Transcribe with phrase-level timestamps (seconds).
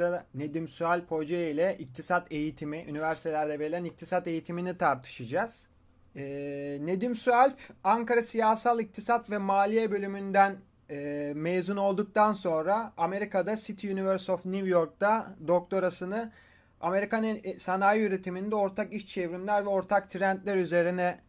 [0.00, 5.68] yayında Nedim Sualp Hoca ile iktisat eğitimi, üniversitelerde verilen iktisat eğitimini tartışacağız.
[6.16, 10.56] Ee, Nedim Sualp Ankara Siyasal İktisat ve Maliye bölümünden
[10.90, 16.32] e, mezun olduktan sonra Amerika'da City University of New York'ta doktorasını
[16.80, 21.20] Amerikan e, sanayi üretiminde ortak iş çevrimler ve ortak trendler üzerine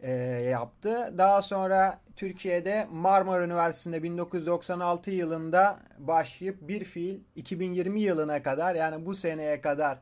[0.00, 0.12] e,
[0.50, 1.14] yaptı.
[1.18, 9.14] Daha sonra Türkiye'de Marmara Üniversitesi'nde 1996 yılında başlayıp bir fiil 2020 yılına kadar yani bu
[9.14, 9.98] seneye kadar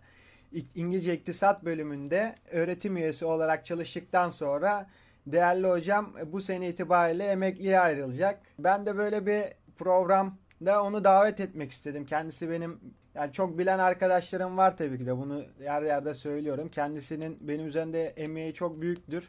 [0.75, 4.87] İngilizce İktisat bölümünde öğretim üyesi olarak çalıştıktan sonra
[5.27, 8.41] değerli hocam bu sene itibariyle emekliye ayrılacak.
[8.59, 9.45] Ben de böyle bir
[9.77, 12.07] programda onu davet etmek istedim.
[12.07, 12.81] Kendisi benim
[13.15, 16.69] yani çok bilen arkadaşlarım var tabii ki de bunu yer yerde söylüyorum.
[16.69, 19.29] Kendisinin benim üzerinde emeği çok büyüktür.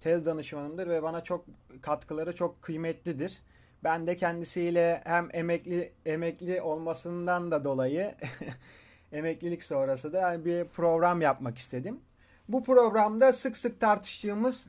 [0.00, 1.44] Tez danışmanımdır ve bana çok
[1.82, 3.42] katkıları çok kıymetlidir.
[3.84, 8.14] Ben de kendisiyle hem emekli emekli olmasından da dolayı
[9.12, 12.00] emeklilik sonrası da bir program yapmak istedim.
[12.48, 14.66] Bu programda sık sık tartıştığımız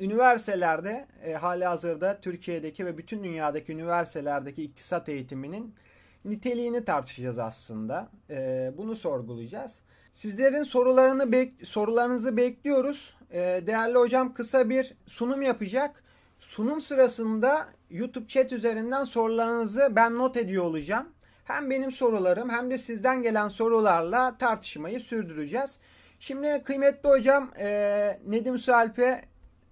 [0.00, 5.74] üniversitelerde e, hali hazırda Türkiye'deki ve bütün dünyadaki üniversitelerdeki iktisat eğitiminin
[6.24, 8.08] niteliğini tartışacağız aslında.
[8.30, 9.82] E, bunu sorgulayacağız.
[10.16, 13.14] Sizlerin sorularını bek- sorularınızı bekliyoruz.
[13.30, 16.04] E, değerli hocam kısa bir sunum yapacak.
[16.38, 21.08] Sunum sırasında YouTube chat üzerinden sorularınızı ben not ediyor olacağım.
[21.44, 25.78] Hem benim sorularım hem de sizden gelen sorularla tartışmayı sürdüreceğiz.
[26.20, 29.20] Şimdi kıymetli hocam e, Nedim Sualp'e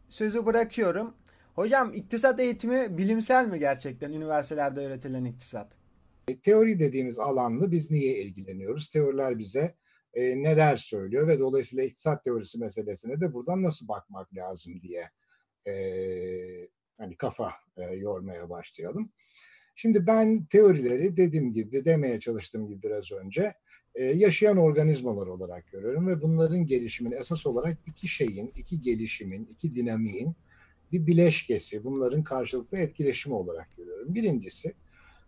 [0.09, 1.15] sözü bırakıyorum.
[1.55, 5.73] Hocam iktisat eğitimi bilimsel mi gerçekten üniversitelerde öğretilen iktisat?
[6.45, 8.91] Teori dediğimiz alanla biz niye ilgileniyoruz?
[8.91, 9.75] Teoriler bize
[10.15, 15.09] e, neler söylüyor ve dolayısıyla iktisat teorisi meselesine de buradan nasıl bakmak lazım diye
[15.67, 15.75] e,
[16.99, 19.11] hani kafa e, yormaya başlayalım.
[19.77, 23.53] Şimdi ben teorileri dediğim gibi demeye çalıştığım gibi biraz önce
[23.95, 29.75] e, yaşayan organizmalar olarak görüyorum ve bunların gelişimini esas olarak iki şeyin, iki gelişimin, iki
[29.75, 30.37] dinamiğin
[30.93, 34.15] bir bileşkesi, bunların karşılıklı etkileşimi olarak görüyorum.
[34.15, 34.75] Birincisi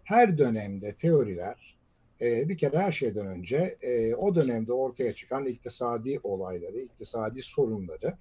[0.05, 1.77] her dönemde teoriler
[2.21, 8.15] e, bir kere her şeyden önce e, o dönemde ortaya çıkan iktisadi olayları, iktisadi sorunları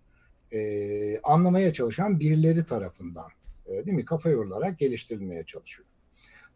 [0.53, 3.27] e, anlamaya çalışan birileri tarafından
[3.67, 5.87] e, değil mi kafa yorularak geliştirilmeye çalışıyor.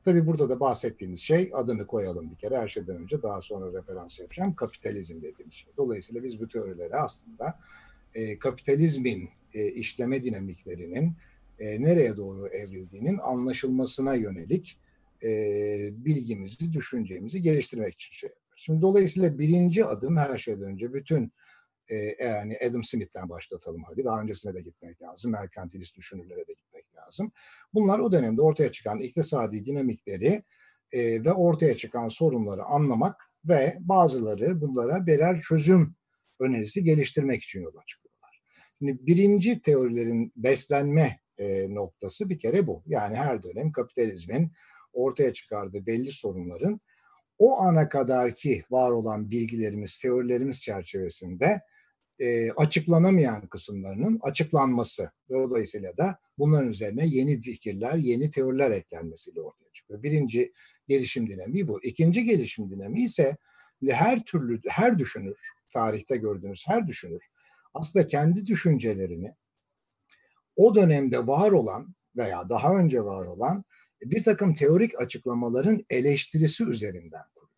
[0.05, 4.19] Tabii burada da bahsettiğimiz şey adını koyalım bir kere her şeyden önce daha sonra referans
[4.19, 5.73] yapacağım kapitalizm dediğimiz şey.
[5.77, 7.55] Dolayısıyla biz bu teorileri aslında
[8.39, 11.13] kapitalizmin işleme dinamiklerinin
[11.59, 14.77] nereye doğru evrildiğinin anlaşılmasına yönelik
[15.23, 15.29] e,
[16.05, 18.63] bilgimizi, düşüncemizi geliştirmek için şey yapıyoruz.
[18.63, 21.31] Şimdi dolayısıyla birinci adım her şeyden önce bütün
[21.89, 24.05] e, yani Adam Smith'ten başlatalım hadi.
[24.05, 25.31] Daha öncesine de gitmek lazım.
[25.31, 27.31] Merkantilist düşünürlere de gitmek lazım.
[27.73, 30.41] Bunlar o dönemde ortaya çıkan iktisadi dinamikleri
[30.93, 33.15] e, ve ortaya çıkan sorunları anlamak
[33.45, 35.95] ve bazıları bunlara birer çözüm
[36.39, 38.41] önerisi geliştirmek için yola çıkıyorlar.
[38.77, 42.81] Şimdi birinci teorilerin beslenme e, noktası bir kere bu.
[42.85, 44.51] Yani her dönem kapitalizmin
[44.93, 46.79] ortaya çıkardığı belli sorunların
[47.37, 51.59] o ana kadarki var olan bilgilerimiz, teorilerimiz çerçevesinde
[52.19, 55.09] e, açıklanamayan kısımlarının açıklanması.
[55.29, 60.03] Dolayısıyla da bunların üzerine yeni fikirler, yeni teoriler eklenmesiyle ortaya çıkıyor.
[60.03, 60.51] Birinci
[60.87, 61.83] gelişim dinamiği bu.
[61.83, 63.35] İkinci gelişim dinamiği ise
[63.89, 65.37] her türlü, her düşünür,
[65.73, 67.21] tarihte gördüğünüz her düşünür
[67.73, 69.31] aslında kendi düşüncelerini
[70.55, 73.63] o dönemde var olan veya daha önce var olan
[74.01, 77.49] bir takım teorik açıklamaların eleştirisi üzerinden kuruyor.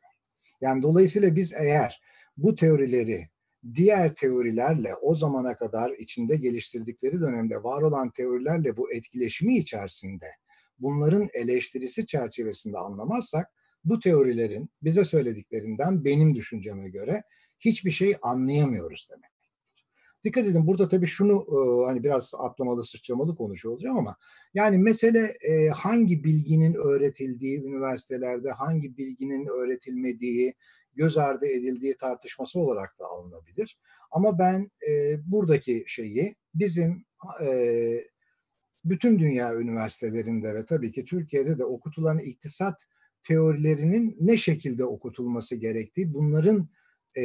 [0.61, 2.01] Yani dolayısıyla biz eğer
[2.37, 3.25] bu teorileri
[3.75, 10.27] diğer teorilerle o zamana kadar içinde geliştirdikleri dönemde var olan teorilerle bu etkileşimi içerisinde
[10.79, 13.47] bunların eleştirisi çerçevesinde anlamazsak
[13.85, 17.21] bu teorilerin bize söylediklerinden benim düşünceme göre
[17.59, 19.30] hiçbir şey anlayamıyoruz demek.
[20.23, 21.45] Dikkat edin burada tabii şunu
[21.87, 24.15] hani biraz atlamalı sıçramalı konuşuyor olacağım ama
[24.53, 25.33] yani mesele
[25.73, 30.53] hangi bilginin öğretildiği üniversitelerde hangi bilginin öğretilmediği
[30.95, 33.77] göz ardı edildiği tartışması olarak da alınabilir.
[34.11, 37.05] Ama ben e, buradaki şeyi bizim
[37.43, 37.49] e,
[38.85, 42.75] bütün dünya üniversitelerinde ve tabii ki Türkiye'de de okutulan iktisat
[43.23, 46.67] teorilerinin ne şekilde okutulması gerektiği, bunların
[47.17, 47.23] e,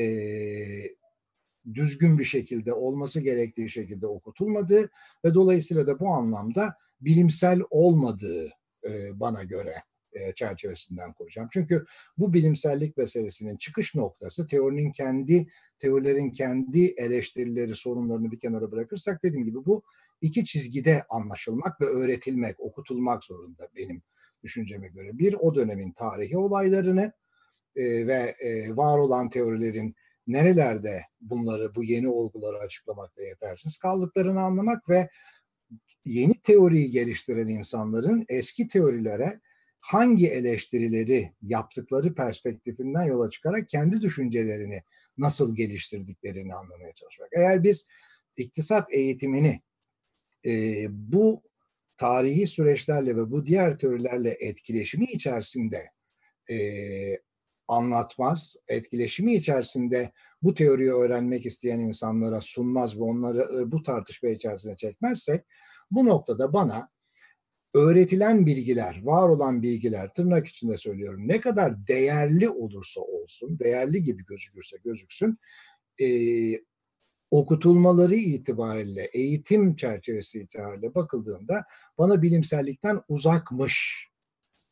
[1.75, 4.91] düzgün bir şekilde olması gerektiği şekilde okutulmadığı
[5.25, 8.47] ve dolayısıyla da bu anlamda bilimsel olmadığı
[8.85, 9.83] e, bana göre
[10.13, 11.49] e, çerçevesinden kuracağım.
[11.53, 11.85] Çünkü
[12.19, 15.47] bu bilimsellik meselesinin çıkış noktası teorinin kendi,
[15.79, 19.83] teorilerin kendi eleştirileri, sorunlarını bir kenara bırakırsak dediğim gibi bu
[20.21, 24.03] iki çizgide anlaşılmak ve öğretilmek, okutulmak zorunda benim
[24.43, 25.19] düşünceme göre.
[25.19, 27.13] Bir, o dönemin tarihi olaylarını
[27.77, 29.95] e, ve e, var olan teorilerin
[30.27, 35.09] nerelerde bunları, bu yeni olguları açıklamakta yetersiz kaldıklarını anlamak ve
[36.05, 39.35] yeni teoriyi geliştiren insanların eski teorilere
[39.81, 44.81] hangi eleştirileri yaptıkları perspektifinden yola çıkarak kendi düşüncelerini
[45.19, 47.29] nasıl geliştirdiklerini anlamaya çalışmak.
[47.33, 47.89] Eğer biz
[48.37, 49.61] iktisat eğitimini
[50.47, 50.51] e,
[50.91, 51.43] bu
[51.99, 55.87] tarihi süreçlerle ve bu diğer teorilerle etkileşimi içerisinde
[56.51, 56.57] e,
[57.69, 64.77] anlatmaz, etkileşimi içerisinde bu teoriyi öğrenmek isteyen insanlara sunmaz ve onları e, bu tartışma içerisine
[64.77, 65.45] çekmezsek
[65.91, 66.89] bu noktada bana
[67.75, 74.23] öğretilen bilgiler, var olan bilgiler tırnak içinde söylüyorum ne kadar değerli olursa olsun, değerli gibi
[74.29, 75.35] gözükürse gözüksün
[76.01, 76.09] e,
[77.31, 81.63] okutulmaları itibariyle, eğitim çerçevesi itibariyle bakıldığında
[81.99, 84.09] bana bilimsellikten uzakmış,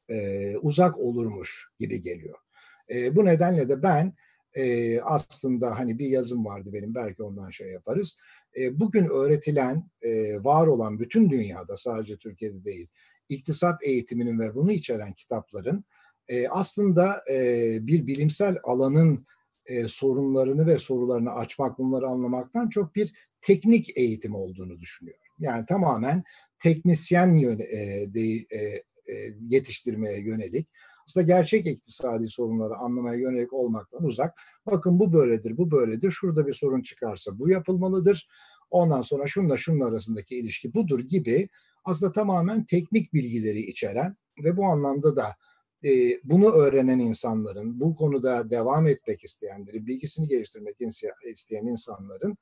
[0.08, 2.38] e, uzak olurmuş gibi geliyor.
[2.90, 4.14] E, bu nedenle de ben
[4.56, 8.19] e, aslında hani bir yazım vardı benim belki ondan şey yaparız.
[8.58, 12.86] E, bugün öğretilen, e, var olan bütün dünyada sadece Türkiye'de değil,
[13.28, 15.84] iktisat eğitiminin ve bunu içeren kitapların
[16.28, 17.36] e, aslında e,
[17.86, 19.26] bir bilimsel alanın
[19.66, 25.25] e, sorunlarını ve sorularını açmak, bunları anlamaktan çok bir teknik eğitim olduğunu düşünüyorum.
[25.38, 26.22] Yani tamamen
[26.58, 28.82] teknisyen yöne, e, de, e,
[29.12, 30.66] e, yetiştirmeye yönelik
[31.08, 34.34] aslında gerçek iktisadi sorunları anlamaya yönelik olmaktan uzak.
[34.66, 36.10] Bakın bu böyledir, bu böyledir.
[36.10, 38.28] Şurada bir sorun çıkarsa bu yapılmalıdır.
[38.70, 41.48] Ondan sonra şunla şunun arasındaki ilişki budur gibi
[41.84, 44.14] aslında tamamen teknik bilgileri içeren
[44.44, 45.26] ve bu anlamda da
[45.84, 45.90] e,
[46.24, 50.76] bunu öğrenen insanların, bu konuda devam etmek isteyenleri, bilgisini geliştirmek
[51.34, 52.34] isteyen insanların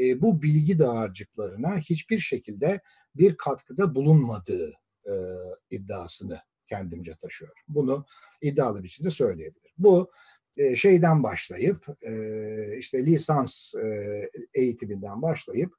[0.00, 2.80] e, bu bilgi dağarcıklarına hiçbir şekilde
[3.14, 4.72] bir katkıda bulunmadığı
[5.06, 5.14] e,
[5.70, 7.56] iddiasını kendimce taşıyorum.
[7.68, 8.04] Bunu
[8.42, 9.70] iddialı biçimde söyleyebilirim.
[9.78, 10.08] Bu
[10.56, 15.72] e, şeyden başlayıp e, işte lisans e, eğitiminden başlayıp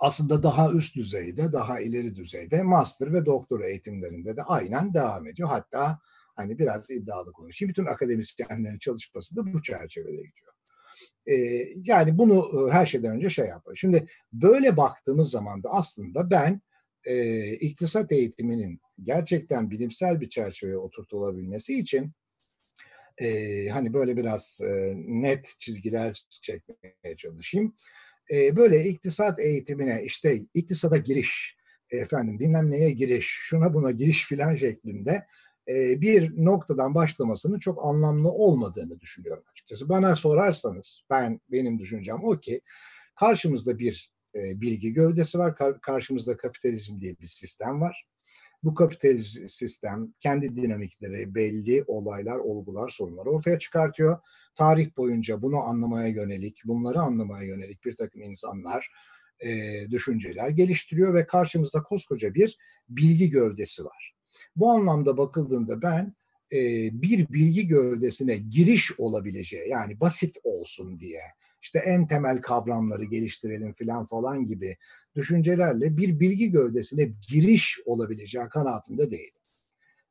[0.00, 5.48] aslında daha üst düzeyde, daha ileri düzeyde master ve doktora eğitimlerinde de aynen devam ediyor.
[5.48, 5.98] Hatta
[6.36, 7.70] hani biraz iddialı konuşayım.
[7.70, 10.52] Bütün akademisyenlerin çalışması da bu çerçevede gidiyor.
[11.26, 11.34] Ee,
[11.76, 13.76] yani bunu her şeyden önce şey yapıyor.
[13.76, 16.60] Şimdi böyle baktığımız zaman da aslında ben
[17.06, 22.10] e, iktisat eğitiminin gerçekten bilimsel bir çerçeveye oturtulabilmesi için
[23.18, 27.74] e, hani böyle biraz e, net çizgiler çekmeye çalışayım.
[28.30, 31.56] E, böyle iktisat eğitimine işte iktisada giriş,
[31.90, 35.26] efendim bilmem neye giriş, şuna buna giriş filan şeklinde
[35.68, 39.88] e, bir noktadan başlamasının çok anlamlı olmadığını düşünüyorum açıkçası.
[39.88, 42.60] Bana sorarsanız ben benim düşüncem o ki
[43.16, 45.54] karşımızda bir e, bilgi gövdesi var.
[45.82, 48.04] karşımızda kapitalizm diye bir sistem var.
[48.64, 54.18] Bu kapitalist sistem kendi dinamikleri, belli olaylar, olgular, sorunları ortaya çıkartıyor.
[54.54, 58.86] Tarih boyunca bunu anlamaya yönelik, bunları anlamaya yönelik bir takım insanlar,
[59.40, 59.50] e,
[59.90, 62.58] düşünceler geliştiriyor ve karşımızda koskoca bir
[62.88, 64.14] bilgi gövdesi var.
[64.56, 66.12] Bu anlamda bakıldığında ben
[66.52, 66.58] e,
[67.02, 71.20] bir bilgi gövdesine giriş olabileceği yani basit olsun diye
[71.66, 74.76] işte en temel kavramları geliştirelim filan falan gibi
[75.16, 79.32] düşüncelerle bir bilgi gövdesine giriş olabileceği kanaatinde değil.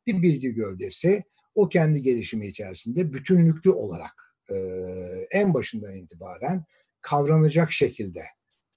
[0.08, 1.24] Bir bilgi gövdesi
[1.56, 4.56] o kendi gelişimi içerisinde bütünlüklü olarak e,
[5.32, 6.64] en başından itibaren
[7.02, 8.24] kavranacak şekilde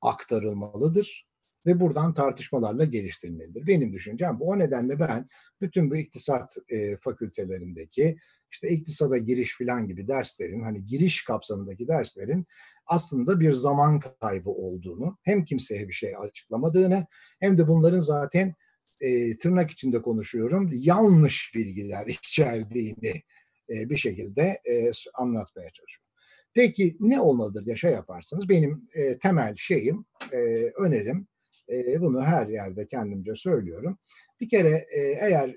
[0.02, 1.24] aktarılmalıdır
[1.66, 3.66] ve buradan tartışmalarla geliştirilmelidir.
[3.66, 4.48] Benim düşüncem bu.
[4.48, 5.26] O nedenle ben
[5.60, 8.16] bütün bu iktisat e, fakültelerindeki
[8.50, 12.44] işte iktisada giriş filan gibi derslerin hani giriş kapsamındaki derslerin
[12.86, 17.06] aslında bir zaman kaybı olduğunu hem kimseye bir şey açıklamadığını
[17.40, 18.52] hem de bunların zaten
[19.00, 23.22] e, tırnak içinde konuşuyorum yanlış bilgiler içerdiğini
[23.70, 26.08] e, bir şekilde e, anlatmaya çalışıyorum.
[26.54, 30.38] Peki ne olmalıdır ya şey yaparsanız benim e, temel şeyim, e,
[30.78, 31.26] önerim
[31.72, 33.98] e, bunu her yerde kendimce söylüyorum.
[34.40, 35.54] Bir kere e, eğer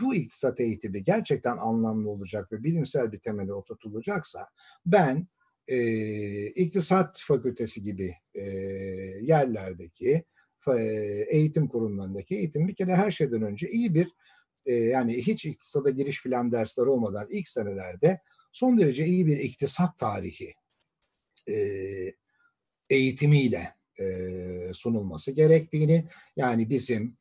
[0.00, 4.46] bu iktisat eğitimi gerçekten anlamlı olacak ve bilimsel bir temele oturtulacaksa
[4.86, 5.26] ben
[5.68, 8.42] e, iktisat fakültesi gibi e,
[9.20, 10.22] yerlerdeki
[10.78, 10.82] e,
[11.28, 14.08] eğitim kurumlarındaki eğitim bir kere her şeyden önce iyi bir
[14.66, 18.18] e, yani hiç iktisada giriş filan dersler olmadan ilk senelerde
[18.52, 20.52] son derece iyi bir iktisat tarihi
[21.48, 21.56] e,
[22.90, 27.16] eğitimiyle e, sunulması gerektiğini yani bizim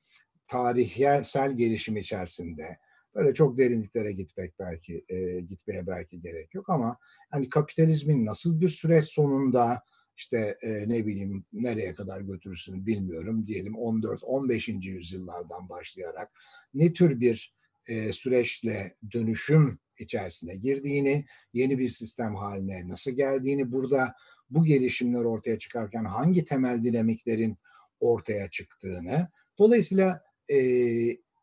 [0.48, 2.78] tarihsel gelişim içerisinde
[3.16, 6.98] böyle çok derinliklere gitmek belki e, gitmeye belki gerek yok ama
[7.32, 9.84] hani kapitalizmin nasıl bir süreç sonunda
[10.18, 14.90] işte e, ne bileyim nereye kadar götürürsün bilmiyorum diyelim 14-15.
[14.90, 16.30] yüzyıllardan başlayarak
[16.74, 17.52] ne tür bir
[17.88, 24.14] e, süreçle dönüşüm içerisine girdiğini, yeni bir sistem haline nasıl geldiğini, burada
[24.50, 27.56] bu gelişimler ortaya çıkarken hangi temel dinamiklerin
[28.00, 29.28] ortaya çıktığını,
[29.60, 30.20] dolayısıyla
[30.52, 30.58] e,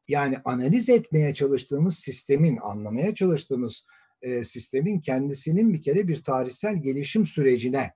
[0.08, 3.86] yani analiz etmeye çalıştığımız sistemin, anlamaya çalıştığımız
[4.22, 7.90] e, sistemin kendisinin bir kere bir tarihsel gelişim sürecine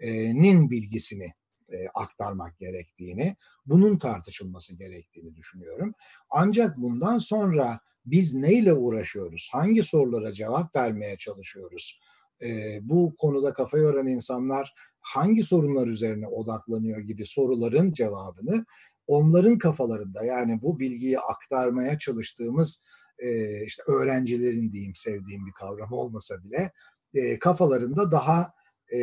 [0.00, 1.32] e, nin bilgisini
[1.72, 3.36] e, aktarmak gerektiğini,
[3.66, 5.92] bunun tartışılması gerektiğini düşünüyorum.
[6.30, 12.00] Ancak bundan sonra biz neyle uğraşıyoruz, hangi sorulara cevap vermeye çalışıyoruz,
[12.42, 18.64] e, bu konuda kafa yoran insanlar hangi sorunlar üzerine odaklanıyor gibi soruların cevabını
[19.06, 22.82] onların kafalarında yani bu bilgiyi aktarmaya çalıştığımız
[23.18, 26.70] e, işte öğrencilerin diyeyim sevdiğim bir kavram olmasa bile
[27.14, 28.48] e, kafalarında daha
[28.94, 29.00] e,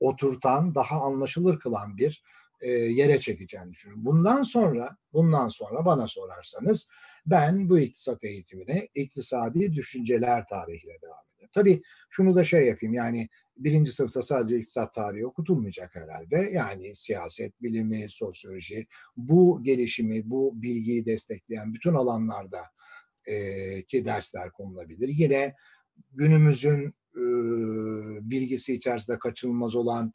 [0.00, 2.22] oturtan, daha anlaşılır kılan bir
[2.64, 4.04] e, yere çekeceğini düşünüyorum.
[4.04, 6.88] Bundan sonra, bundan sonra bana sorarsanız
[7.26, 11.50] ben bu iktisat eğitimine iktisadi düşünceler tarihiyle devam ederim.
[11.54, 16.50] Tabii şunu da şey yapayım yani birinci sınıfta sadece iktisat tarihi okutulmayacak herhalde.
[16.52, 22.60] Yani siyaset, bilimi, sosyoloji, bu gelişimi, bu bilgiyi destekleyen bütün alanlarda
[23.26, 25.08] e, ki dersler konulabilir.
[25.08, 25.54] Yine
[26.12, 26.84] günümüzün
[27.16, 27.22] e,
[28.30, 30.12] bilgisi içerisinde kaçınılmaz olan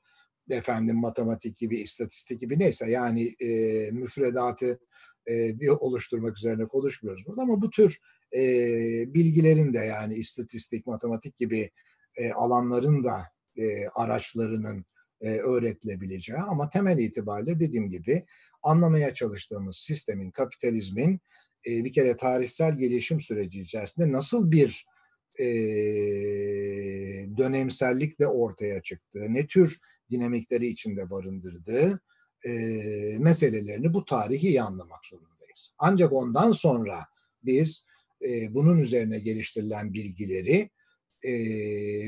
[0.50, 3.50] efendim matematik gibi, istatistik gibi neyse yani e,
[3.92, 4.80] müfredatı
[5.30, 7.98] e, bir oluşturmak üzerine konuşmuyoruz burada ama bu tür
[8.36, 8.42] e,
[9.14, 11.70] bilgilerin de yani istatistik, matematik gibi
[12.18, 13.22] e, alanların da
[13.58, 14.86] e, araçlarının
[15.22, 18.24] e, öğretilebileceği ama temel itibariyle dediğim gibi
[18.64, 21.20] anlamaya çalıştığımız sistemin, kapitalizmin
[21.68, 24.86] e, bir kere tarihsel gelişim süreci içerisinde nasıl bir
[25.40, 25.46] e,
[27.38, 29.78] dönemsellikle ortaya çıktığı, ne tür
[30.12, 32.02] dinamikleri içinde barındırdığı
[32.46, 32.52] e,
[33.20, 35.76] meselelerini bu tarihi iyi anlamak zorundayız.
[35.80, 37.06] Ancak ondan sonra
[37.46, 37.86] biz
[38.22, 40.70] e, bunun üzerine geliştirilen bilgileri
[41.24, 41.34] e,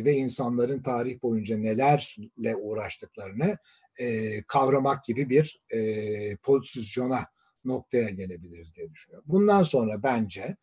[0.06, 3.58] ve insanların tarih boyunca nelerle uğraştıklarını
[4.00, 7.28] e, kavramak gibi bir e, pozisyona
[7.66, 9.26] noktaya gelebiliriz diye düşünüyorum.
[9.28, 10.56] Bundan sonra bence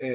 [0.00, 0.08] e,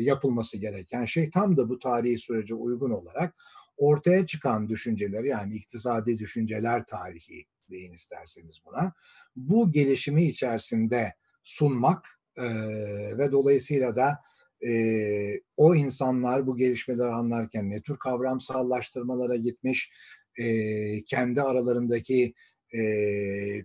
[0.00, 3.34] yapılması gereken şey tam da bu tarihi sürece uygun olarak
[3.76, 8.92] ortaya çıkan düşünceleri yani iktisadi düşünceler tarihi deyin isterseniz buna
[9.36, 11.14] bu gelişimi içerisinde
[11.44, 12.44] sunmak e,
[13.18, 14.20] ve dolayısıyla da
[14.68, 14.72] e,
[15.56, 19.90] o insanlar bu gelişmeleri anlarken ne tür kavramsallaştırmalara gitmiş,
[20.38, 20.46] e,
[21.02, 22.34] kendi aralarındaki
[22.74, 22.82] e,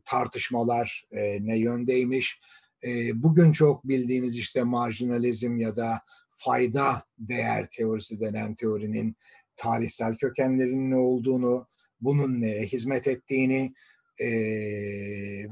[0.06, 2.39] tartışmalar e, ne yöndeymiş,
[2.84, 2.89] e,
[3.24, 6.00] bugün çok bildiğimiz işte marjinalizm ya da
[6.39, 9.16] fayda değer teorisi denen teorinin
[9.60, 11.66] tarihsel kökenlerinin ne olduğunu,
[12.01, 13.72] bunun neye hizmet ettiğini
[14.20, 14.30] e,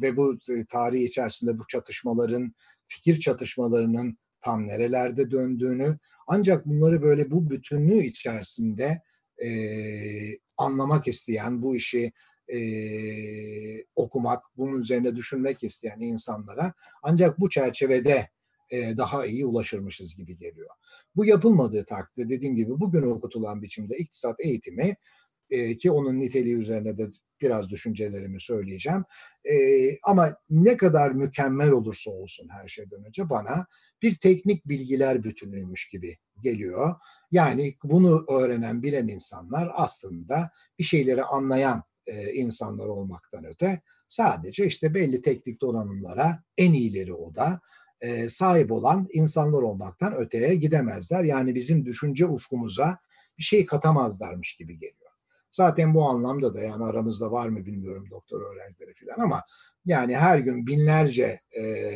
[0.02, 0.38] ve bu
[0.70, 2.54] tarih içerisinde bu çatışmaların,
[2.88, 5.96] fikir çatışmalarının tam nerelerde döndüğünü
[6.28, 9.02] ancak bunları böyle bu bütünlüğü içerisinde
[9.44, 9.50] e,
[10.58, 12.12] anlamak isteyen, bu işi
[12.54, 12.60] e,
[13.96, 16.74] okumak, bunun üzerine düşünmek isteyen insanlara
[17.04, 18.30] ancak bu çerçevede e,
[18.71, 20.69] daha iyi ulaşırmışız gibi geliyor.
[21.15, 24.95] Bu yapılmadığı takdirde dediğim gibi bugün okutulan biçimde iktisat eğitimi
[25.79, 27.07] ki onun niteliği üzerine de
[27.41, 29.03] biraz düşüncelerimi söyleyeceğim.
[30.03, 33.65] Ama ne kadar mükemmel olursa olsun her şeyden önce bana
[34.01, 36.95] bir teknik bilgiler bütünüymüş gibi geliyor.
[37.31, 41.83] Yani bunu öğrenen, bilen insanlar aslında bir şeyleri anlayan
[42.33, 47.62] insanlar olmaktan öte sadece işte belli teknik donanımlara en iyileri o da
[48.01, 51.24] e, sahip olan insanlar olmaktan öteye gidemezler.
[51.24, 52.98] Yani bizim düşünce ufkumuza
[53.38, 55.12] bir şey katamazlarmış gibi geliyor.
[55.51, 59.42] Zaten bu anlamda da yani aramızda var mı bilmiyorum doktor öğrencileri falan ama
[59.86, 61.94] yani her gün binlerce e,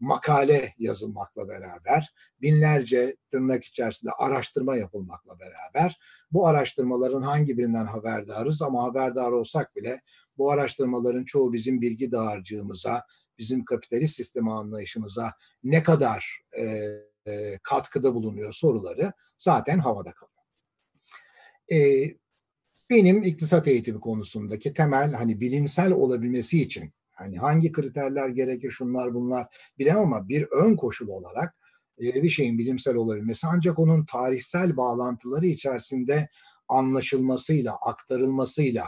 [0.00, 2.10] makale yazılmakla beraber,
[2.42, 5.96] binlerce tırnak içerisinde araştırma yapılmakla beraber
[6.32, 10.00] bu araştırmaların hangi birinden haberdarız ama haberdar olsak bile
[10.38, 13.02] bu araştırmaların çoğu bizim bilgi dağarcığımıza,
[13.38, 15.32] bizim kapitalist sistemi anlayışımıza
[15.64, 16.62] ne kadar e,
[17.26, 20.36] e, katkıda bulunuyor soruları zaten havada kalıyor.
[21.72, 21.78] E,
[22.90, 29.46] benim iktisat eğitimi konusundaki temel hani bilimsel olabilmesi için hani hangi kriterler gerekir şunlar bunlar
[29.78, 31.54] bilemem ama bir ön koşul olarak
[32.02, 36.28] e, bir şeyin bilimsel olabilmesi ancak onun tarihsel bağlantıları içerisinde
[36.68, 38.84] anlaşılmasıyla, aktarılmasıyla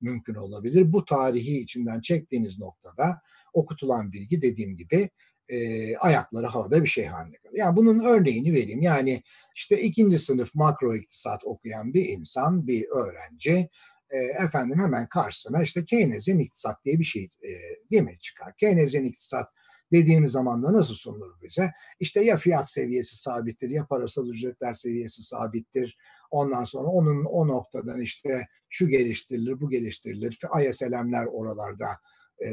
[0.00, 0.92] mümkün olabilir.
[0.92, 3.20] Bu tarihi içinden çektiğiniz noktada
[3.54, 5.10] okutulan bilgi dediğim gibi
[5.48, 7.66] e, ayakları havada bir şey haline geliyor.
[7.66, 8.82] Yani bunun örneğini vereyim.
[8.82, 9.22] Yani
[9.56, 13.68] işte ikinci sınıf makro iktisat okuyan bir insan, bir öğrenci
[14.10, 17.50] e, efendim hemen karşısına işte Keynes'in iktisat diye bir şey e,
[17.90, 18.54] değil mi çıkar?
[18.54, 19.46] Keynes'in iktisat
[19.92, 21.70] dediğimiz zaman da nasıl sunulur bize?
[22.00, 25.96] İşte ya fiyat seviyesi sabittir ya parasal ücretler seviyesi sabittir.
[26.30, 30.38] Ondan sonra onun o noktadan işte şu geliştirilir, bu geliştirilir.
[30.70, 31.86] ISLM'ler oralarda
[32.38, 32.48] e,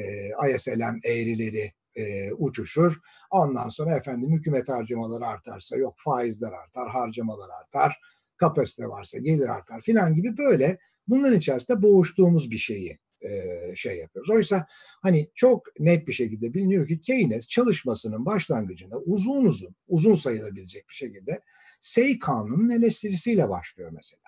[0.56, 2.94] ISLM eğrileri e, uçuşur.
[3.32, 7.98] Ondan sonra efendim hükümet harcamaları artarsa yok faizler artar, harcamalar artar,
[8.38, 10.78] kapasite varsa gelir artar filan gibi böyle
[11.08, 14.30] bunların içerisinde boğuştuğumuz bir şeyi e, şey yapıyoruz.
[14.30, 14.68] Oysa
[15.02, 20.96] hani çok net bir şekilde biliniyor ki Keynes çalışmasının başlangıcında uzun uzun, uzun sayılabilecek bir
[20.96, 21.42] şekilde
[21.82, 24.23] Say kanunun eleştirisiyle başlıyor mesela.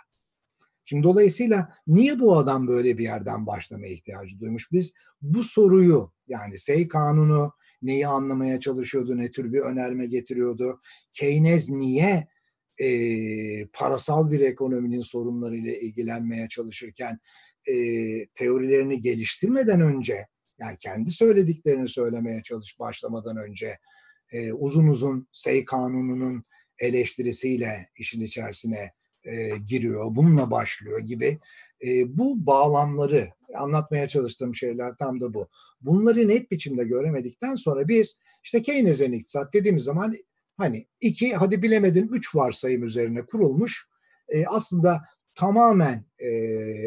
[0.86, 4.72] Şimdi dolayısıyla niye bu adam böyle bir yerden başlamaya ihtiyacı duymuş?
[4.72, 7.52] Biz bu soruyu yani Say kanunu
[7.82, 10.80] neyi anlamaya çalışıyordu, ne tür bir önerme getiriyordu?
[11.14, 12.28] Keynes niye
[12.82, 12.88] e,
[13.74, 17.20] parasal bir ekonominin sorunlarıyla ilgilenmeye çalışırken
[17.68, 17.76] e,
[18.28, 20.28] teorilerini geliştirmeden önce
[20.60, 23.78] yani kendi söylediklerini söylemeye çalış başlamadan önce
[24.32, 26.44] e, uzun uzun Say kanununun
[26.80, 28.90] eleştirisiyle işin içerisine
[29.26, 31.40] e, giriyor, bununla başlıyor gibi
[31.86, 35.48] e, bu bağlamları anlatmaya çalıştığım şeyler tam da bu.
[35.82, 40.16] Bunları net biçimde göremedikten sonra biz işte Keynes'in iktisat dediğimiz zaman
[40.58, 43.88] hani iki hadi bilemedin üç varsayım üzerine kurulmuş
[44.30, 45.02] e, aslında
[45.36, 46.30] tamamen e,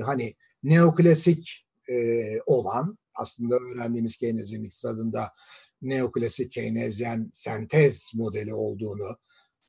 [0.01, 5.29] hani neoklasik e, olan aslında öğrendiğimiz Keynes'in iktisadında
[5.83, 9.17] neoklasik Keynesyen sentez modeli olduğunu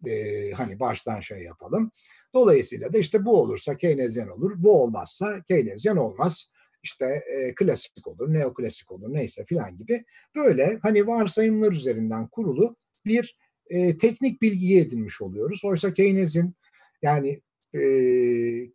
[0.06, 1.92] e, hani baştan şey yapalım.
[2.34, 6.54] Dolayısıyla da işte bu olursa Keynesyen olur, bu olmazsa Keynesyen olmaz.
[6.84, 10.04] İşte e, klasik olur, neoklasik olur neyse filan gibi
[10.36, 12.74] böyle hani varsayımlar üzerinden kurulu
[13.06, 13.36] bir
[13.70, 15.62] e, teknik bilgiyi edinmiş oluyoruz.
[15.66, 16.54] Oysa Keynes'in
[17.02, 17.40] yani
[17.74, 17.82] e,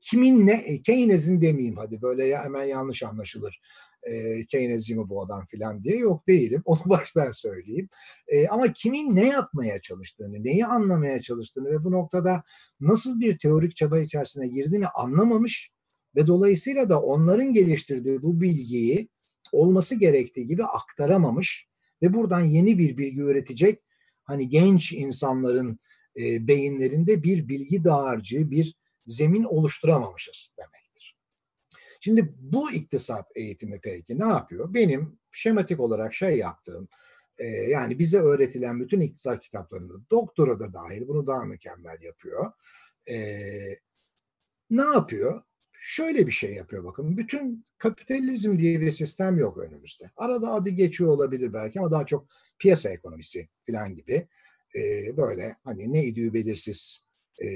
[0.01, 3.61] kimin ne, Keynes'in demeyeyim hadi böyle ya, hemen yanlış anlaşılır
[4.11, 6.62] e, Keynesci mi bu adam filan diye yok değilim.
[6.67, 7.88] Onu baştan söyleyeyim.
[8.29, 12.43] E, ama kimin ne yapmaya çalıştığını, neyi anlamaya çalıştığını ve bu noktada
[12.81, 15.71] nasıl bir teorik çaba içerisine girdiğini anlamamış
[16.17, 19.09] ve dolayısıyla da onların geliştirdiği bu bilgiyi
[19.53, 21.69] olması gerektiği gibi aktaramamış
[22.03, 23.79] ve buradan yeni bir bilgi üretecek
[24.25, 25.79] hani genç insanların
[26.17, 28.75] e, beyinlerinde bir bilgi dağarcığı, bir
[29.07, 30.84] zemin oluşturamamışız demek.
[32.05, 34.75] Şimdi bu iktisat eğitimi peki ne yapıyor?
[34.75, 36.88] Benim şematik olarak şey yaptığım,
[37.38, 42.53] e, yani bize öğretilen bütün iktisat kitaplarında, doktora da dahil bunu daha mükemmel yapıyor.
[43.11, 43.17] E,
[44.71, 45.43] ne yapıyor?
[45.81, 47.17] Şöyle bir şey yapıyor bakın.
[47.17, 50.05] Bütün kapitalizm diye bir sistem yok önümüzde.
[50.17, 52.25] Arada adı geçiyor olabilir belki ama daha çok
[52.59, 54.29] piyasa ekonomisi falan gibi.
[54.77, 57.05] E, böyle hani ne idüğü belirsiz
[57.45, 57.49] e,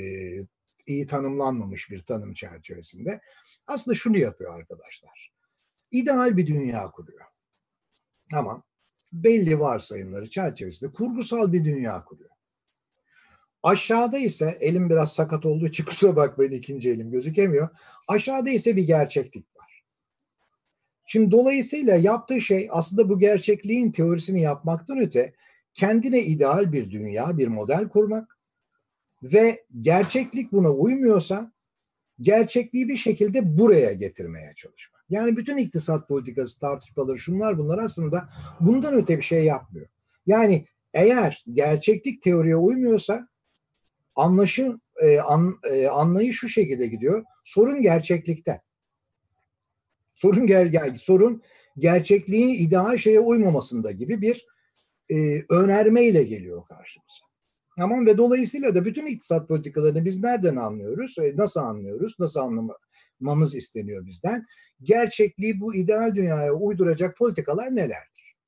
[0.89, 3.21] iyi tanımlanmamış bir tanım çerçevesinde
[3.67, 5.33] aslında şunu yapıyor arkadaşlar.
[5.91, 7.25] İdeal bir dünya kuruyor.
[8.35, 8.63] Ama
[9.13, 12.31] belli varsayımları çerçevesinde kurgusal bir dünya kuruyor.
[13.63, 17.69] Aşağıda ise elim biraz sakat olduğu için kusura bakmayın ikinci elim gözükemiyor.
[18.09, 19.83] Aşağıda ise bir gerçeklik var.
[21.05, 25.35] Şimdi dolayısıyla yaptığı şey aslında bu gerçekliğin teorisini yapmaktan öte
[25.75, 28.38] kendine ideal bir dünya, bir model kurmak
[29.23, 31.53] ve gerçeklik buna uymuyorsa
[32.23, 35.03] gerçekliği bir şekilde buraya getirmeye çalışmak.
[35.11, 38.29] Yani bütün iktisat politikası tartışmaları şunlar bunlar aslında
[38.61, 39.87] bundan öte bir şey yapmıyor.
[40.27, 43.27] Yani eğer gerçeklik teoriye uymuyorsa
[44.17, 47.25] anlaşın e, an, e, anlayış şu şekilde gidiyor.
[47.45, 48.61] Sorun gerçeklikte.
[50.17, 51.43] Sorun ger, ger sorun
[51.79, 54.45] gerçekliğin ideal şeye uymamasında gibi bir
[55.11, 57.28] e, önermeyle geliyor karşımıza.
[57.79, 61.19] Tamam ve dolayısıyla da bütün iktisat politikalarını biz nereden anlıyoruz?
[61.19, 62.17] E, nasıl anlıyoruz?
[62.19, 64.47] Nasıl anlamamız isteniyor bizden?
[64.81, 68.39] Gerçekliği bu ideal dünyaya uyduracak politikalar nelerdir?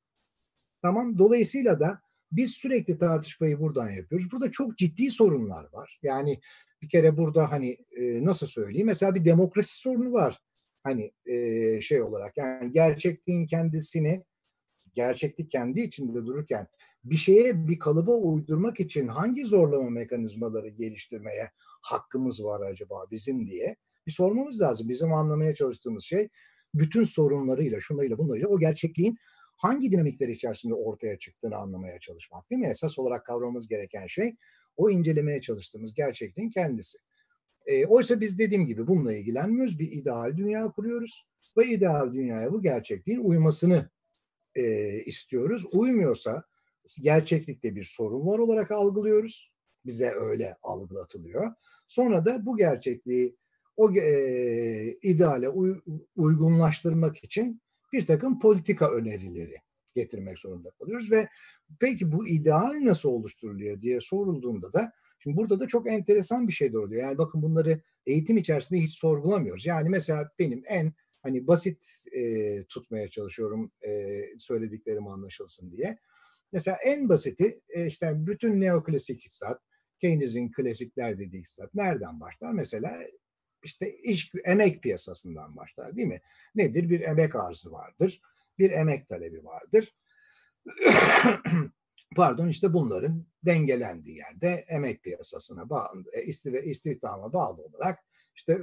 [0.82, 1.18] Tamam.
[1.18, 2.00] Dolayısıyla da
[2.32, 4.32] biz sürekli tartışmayı buradan yapıyoruz.
[4.32, 5.98] Burada çok ciddi sorunlar var.
[6.02, 6.40] Yani
[6.82, 8.86] bir kere burada hani e, nasıl söyleyeyim?
[8.86, 10.42] Mesela bir demokrasi sorunu var.
[10.84, 14.22] Hani e, şey olarak yani gerçekliğin kendisini
[14.94, 16.66] gerçeklik kendi içinde dururken
[17.04, 21.50] bir şeye bir kalıba uydurmak için hangi zorlama mekanizmaları geliştirmeye
[21.82, 23.76] hakkımız var acaba bizim diye
[24.06, 24.88] bir sormamız lazım.
[24.88, 26.28] Bizim anlamaya çalıştığımız şey
[26.74, 29.16] bütün sorunlarıyla, şunlarıyla, bunlarıyla o gerçekliğin
[29.56, 32.68] hangi dinamikler içerisinde ortaya çıktığını anlamaya çalışmak değil mi?
[32.68, 34.34] Esas olarak kavramamız gereken şey
[34.76, 36.98] o incelemeye çalıştığımız gerçekliğin kendisi.
[37.66, 39.78] E, oysa biz dediğim gibi bununla ilgilenmiyoruz.
[39.78, 43.90] Bir ideal dünya kuruyoruz ve ideal dünyaya bu gerçekliğin uymasını
[44.54, 45.64] e, istiyoruz.
[45.72, 46.44] Uymuyorsa
[47.00, 49.54] gerçeklikte bir sorun var olarak algılıyoruz.
[49.86, 51.52] Bize öyle algılatılıyor.
[51.86, 53.34] Sonra da bu gerçekliği
[53.76, 55.80] o e, ideale uy,
[56.16, 57.60] uygunlaştırmak için
[57.92, 59.56] bir takım politika önerileri
[59.94, 61.28] getirmek zorunda kalıyoruz ve
[61.80, 66.72] peki bu ideal nasıl oluşturuluyor diye sorulduğunda da şimdi burada da çok enteresan bir şey
[66.72, 67.02] de oluyor.
[67.02, 69.66] Yani bakın bunları eğitim içerisinde hiç sorgulamıyoruz.
[69.66, 75.96] Yani mesela benim en hani basit e, tutmaya çalışıyorum e, söylediklerim anlaşılsın diye.
[76.52, 79.60] Mesela en basiti e, işte bütün neoklasik iktisat,
[80.00, 82.52] Keynes'in klasikler dediği iktisat nereden başlar?
[82.52, 82.98] Mesela
[83.64, 86.20] işte iş emek piyasasından başlar değil mi?
[86.54, 86.90] Nedir?
[86.90, 88.20] Bir emek arzı vardır.
[88.58, 89.88] Bir emek talebi vardır.
[92.16, 96.22] Pardon işte bunların dengelendiği yerde emek piyasasına bağlı, e,
[96.62, 97.98] istihdama bağlı olarak
[98.36, 98.58] işte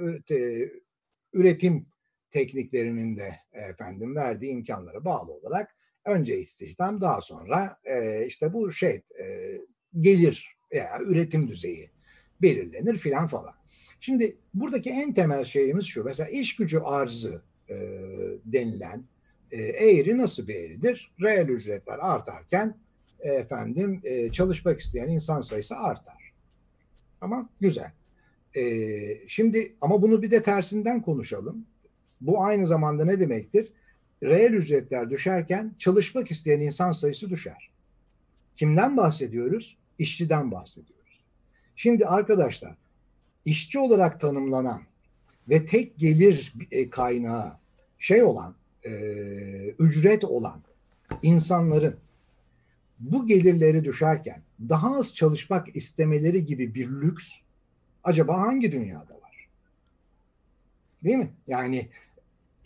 [1.32, 1.86] üretim
[2.30, 5.70] tekniklerinin de efendim verdiği imkanlara bağlı olarak
[6.06, 9.24] önce istihdam daha sonra e, işte bu şey e,
[9.94, 11.86] gelir veya üretim düzeyi
[12.42, 13.54] belirlenir filan falan.
[14.00, 16.04] Şimdi buradaki en temel şeyimiz şu.
[16.04, 17.76] Mesela iş gücü arzı e,
[18.44, 19.04] denilen
[19.52, 21.14] e, eğri nasıl bir eğridir?
[21.22, 22.76] Reel ücretler artarken
[23.20, 26.32] e, efendim e, çalışmak isteyen insan sayısı artar.
[27.20, 27.92] Tamam, güzel.
[28.56, 28.62] E,
[29.28, 31.66] şimdi ama bunu bir de tersinden konuşalım.
[32.20, 33.72] Bu aynı zamanda ne demektir?
[34.22, 37.68] Reel ücretler düşerken çalışmak isteyen insan sayısı düşer.
[38.56, 39.78] Kimden bahsediyoruz?
[39.98, 41.28] İşçiden bahsediyoruz.
[41.76, 42.74] Şimdi arkadaşlar
[43.44, 44.82] işçi olarak tanımlanan
[45.48, 47.52] ve tek gelir e, kaynağı
[47.98, 48.54] şey olan,
[48.84, 48.90] e,
[49.78, 50.62] ücret olan
[51.22, 51.96] insanların
[53.00, 57.32] bu gelirleri düşerken daha az çalışmak istemeleri gibi bir lüks
[58.04, 59.48] acaba hangi dünyada var?
[61.04, 61.30] Değil mi?
[61.46, 61.88] Yani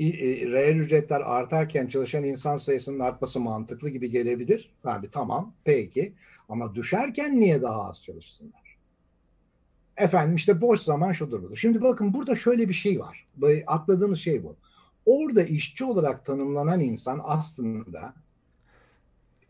[0.01, 4.71] reel ücretler artarken çalışan insan sayısının artması mantıklı gibi gelebilir.
[4.85, 6.13] Abi tamam peki
[6.49, 8.77] ama düşerken niye daha az çalışsınlar?
[9.97, 11.57] Efendim işte boş zaman şudur budur.
[11.57, 13.27] Şimdi bakın burada şöyle bir şey var.
[13.67, 14.57] Atladığımız şey bu.
[15.07, 18.15] Orada işçi olarak tanımlanan insan aslında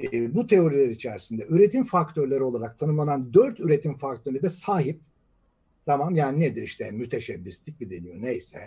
[0.03, 5.01] e, bu teoriler içerisinde üretim faktörleri olarak tanımlanan dört üretim faktörüne de sahip.
[5.85, 8.59] Tamam yani nedir işte müteşebbislik mi deniyor neyse.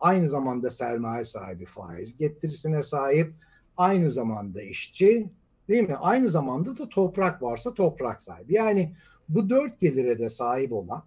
[0.00, 3.30] Aynı zamanda sermaye sahibi faiz getirisine sahip.
[3.76, 5.30] Aynı zamanda işçi
[5.68, 5.96] değil mi?
[5.96, 8.54] Aynı zamanda da toprak varsa toprak sahibi.
[8.54, 8.94] Yani
[9.28, 11.02] bu dört gelire de sahip olan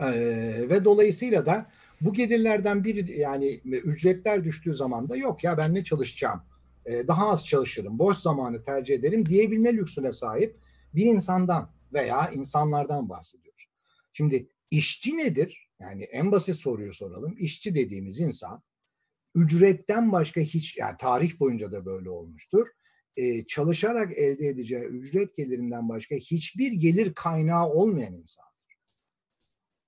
[0.00, 1.66] ee, ve dolayısıyla da
[2.00, 6.42] bu gelirlerden biri yani ücretler düştüğü zaman da yok ya ben ne çalışacağım
[6.86, 10.56] ee, daha az çalışırım boş zamanı tercih ederim diyebilme lüksüne sahip
[10.94, 13.68] bir insandan veya insanlardan bahsediyoruz.
[14.12, 15.68] Şimdi işçi nedir?
[15.80, 17.34] Yani en basit soruyu soralım.
[17.38, 18.60] İşçi dediğimiz insan
[19.34, 22.66] ücretten başka hiç yani tarih boyunca da böyle olmuştur.
[23.16, 28.44] Ee, çalışarak elde edeceği ücret gelirinden başka hiçbir gelir kaynağı olmayan insan.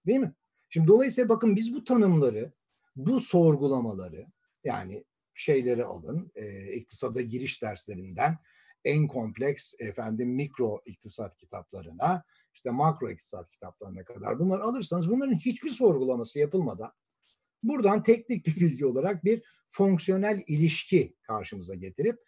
[0.07, 0.35] Değil mi?
[0.71, 2.51] Şimdi dolayısıyla bakın biz bu tanımları,
[2.97, 4.27] bu sorgulamaları
[4.65, 8.37] yani şeyleri alın, e, iktisada giriş derslerinden
[8.85, 15.71] en kompleks efendim mikro iktisat kitaplarına, işte makro iktisat kitaplarına kadar bunları alırsanız bunların hiçbir
[15.71, 16.93] sorgulaması yapılmadan
[17.63, 22.19] buradan teknik bir bilgi olarak bir fonksiyonel ilişki karşımıza getirip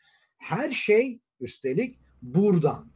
[0.40, 2.92] her şey üstelik buradan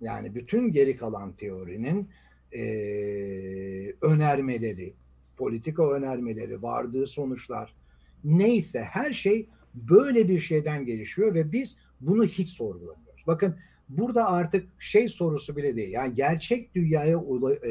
[0.00, 2.10] yani bütün geri kalan teorinin
[2.52, 2.62] e,
[4.02, 4.92] önermeleri,
[5.36, 7.72] politika önermeleri, vardığı sonuçlar
[8.24, 13.03] neyse her şey böyle bir şeyden gelişiyor ve biz bunu hiç sorgulamıyoruz.
[13.26, 13.58] Bakın
[13.88, 15.92] burada artık şey sorusu bile değil.
[15.92, 17.18] Yani gerçek dünyaya
[17.62, 17.70] e,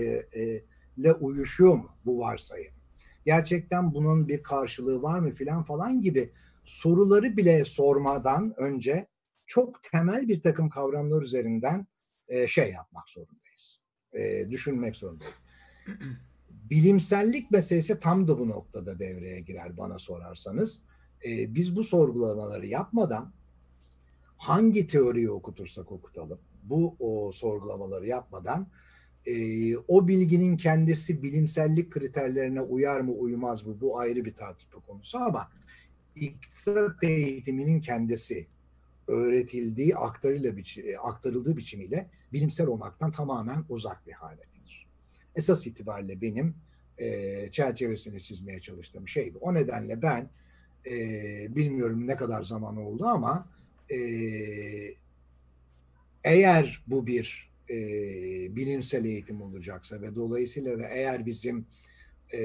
[1.05, 2.73] e, uyuşuyor mu bu varsayım?
[3.25, 6.29] Gerçekten bunun bir karşılığı var mı filan falan gibi
[6.65, 9.05] soruları bile sormadan önce
[9.47, 11.87] çok temel bir takım kavramlar üzerinden
[12.29, 15.35] e, şey yapmak zorundayız e, düşünmek zorundayız.
[16.69, 20.85] Bilimsellik meselesi tam da bu noktada devreye girer bana sorarsanız.
[21.25, 23.33] E, biz bu sorgulamaları yapmadan
[24.43, 28.67] hangi teoriyi okutursak okutalım, bu o sorgulamaları yapmadan
[29.25, 35.17] e, o bilginin kendisi bilimsellik kriterlerine uyar mı uymaz mı bu ayrı bir tartışma konusu
[35.17, 35.51] ama
[36.15, 38.45] iktisat eğitiminin kendisi
[39.07, 44.87] öğretildiği aktarıyla biçi, aktarıldığı biçimiyle bilimsel olmaktan tamamen uzak bir hale gelir.
[45.35, 46.55] Esas itibariyle benim
[46.97, 49.37] e, çerçevesini çizmeye çalıştığım şey bu.
[49.37, 50.29] O nedenle ben
[50.85, 50.95] e,
[51.55, 53.52] bilmiyorum ne kadar zaman oldu ama
[53.91, 53.97] e,
[56.23, 57.75] eğer bu bir e,
[58.55, 61.65] bilimsel eğitim olacaksa ve dolayısıyla da eğer bizim
[62.33, 62.39] e,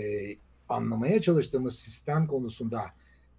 [0.69, 2.85] anlamaya çalıştığımız sistem konusunda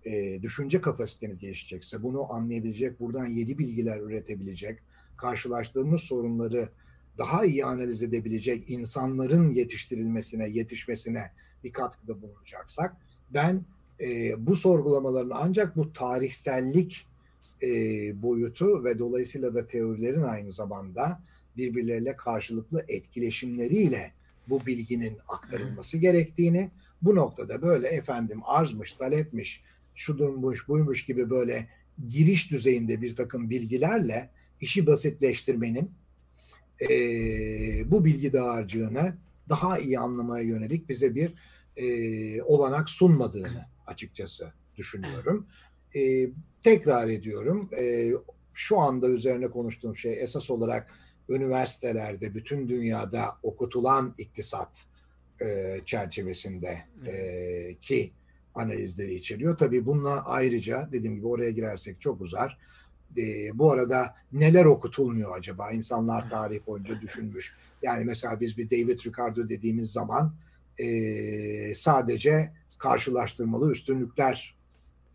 [0.06, 4.80] e, düşünce kapasiteniz gelişecekse, bunu anlayabilecek, buradan yeni bilgiler üretebilecek,
[5.18, 6.70] karşılaştığımız sorunları
[7.18, 11.32] daha iyi analiz edebilecek insanların yetiştirilmesine, yetişmesine
[11.64, 12.92] bir katkıda bulunacaksak,
[13.34, 13.66] ben
[14.02, 17.06] e, bu sorgulamaların ancak bu tarihsellik
[17.64, 17.70] e,
[18.22, 21.24] boyutu ve dolayısıyla da teorilerin aynı zamanda
[21.58, 24.12] birbirleriyle karşılıklı etkileşimleriyle
[24.48, 29.64] bu bilginin aktarılması gerektiğini, bu noktada böyle efendim arzmış, talepmiş,
[29.96, 31.68] şudurmuş, buymuş gibi böyle
[32.10, 34.30] giriş düzeyinde bir takım bilgilerle
[34.62, 35.92] işi basitleştirmenin
[36.82, 36.90] e,
[37.92, 39.18] bu bilgi dağarcığını
[39.50, 41.34] daha iyi anlamaya yönelik bize bir
[41.78, 45.46] e, olanak sunmadığını açıkçası düşünüyorum.
[45.96, 46.30] E,
[46.64, 48.12] tekrar ediyorum, e,
[48.54, 50.88] şu anda üzerine konuştuğum şey esas olarak
[51.30, 54.86] üniversitelerde bütün dünyada okutulan iktisat
[55.42, 58.12] e, çerçevesinde e, ki
[58.56, 59.58] analizleri içeriyor.
[59.58, 62.58] Tabii bununla ayrıca dediğim gibi oraya girersek çok uzar.
[63.18, 63.24] E,
[63.54, 65.72] bu arada neler okutulmuyor acaba?
[65.72, 67.54] İnsanlar tarih boyunca düşünmüş.
[67.82, 70.34] Yani mesela biz bir David Ricardo dediğimiz zaman
[70.80, 74.59] e, sadece karşılaştırmalı üstünlükler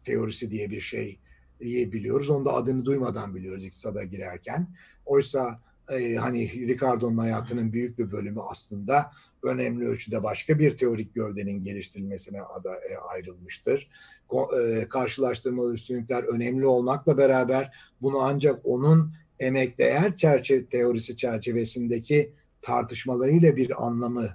[0.04, 1.18] teorisi diye bir şey
[1.60, 2.30] biliyoruz.
[2.30, 4.68] Onu da adını duymadan biliyoruz iktisada girerken.
[5.06, 5.58] Oysa
[5.90, 9.10] e, hani Ricardo'nun hayatının büyük bir bölümü aslında
[9.42, 13.88] önemli ölçüde başka bir teorik gövdenin geliştirilmesine ada, e, ayrılmıştır.
[14.28, 17.68] Ko, e, karşılaştırmalı üstünlükler önemli olmakla beraber
[18.02, 24.34] bunu ancak onun emek değer çerçeve teorisi çerçevesindeki tartışmalarıyla bir anlamı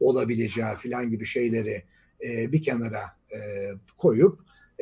[0.00, 1.82] olabileceği filan gibi şeyleri
[2.24, 3.02] e, bir kenara
[3.34, 3.38] e,
[3.98, 4.32] koyup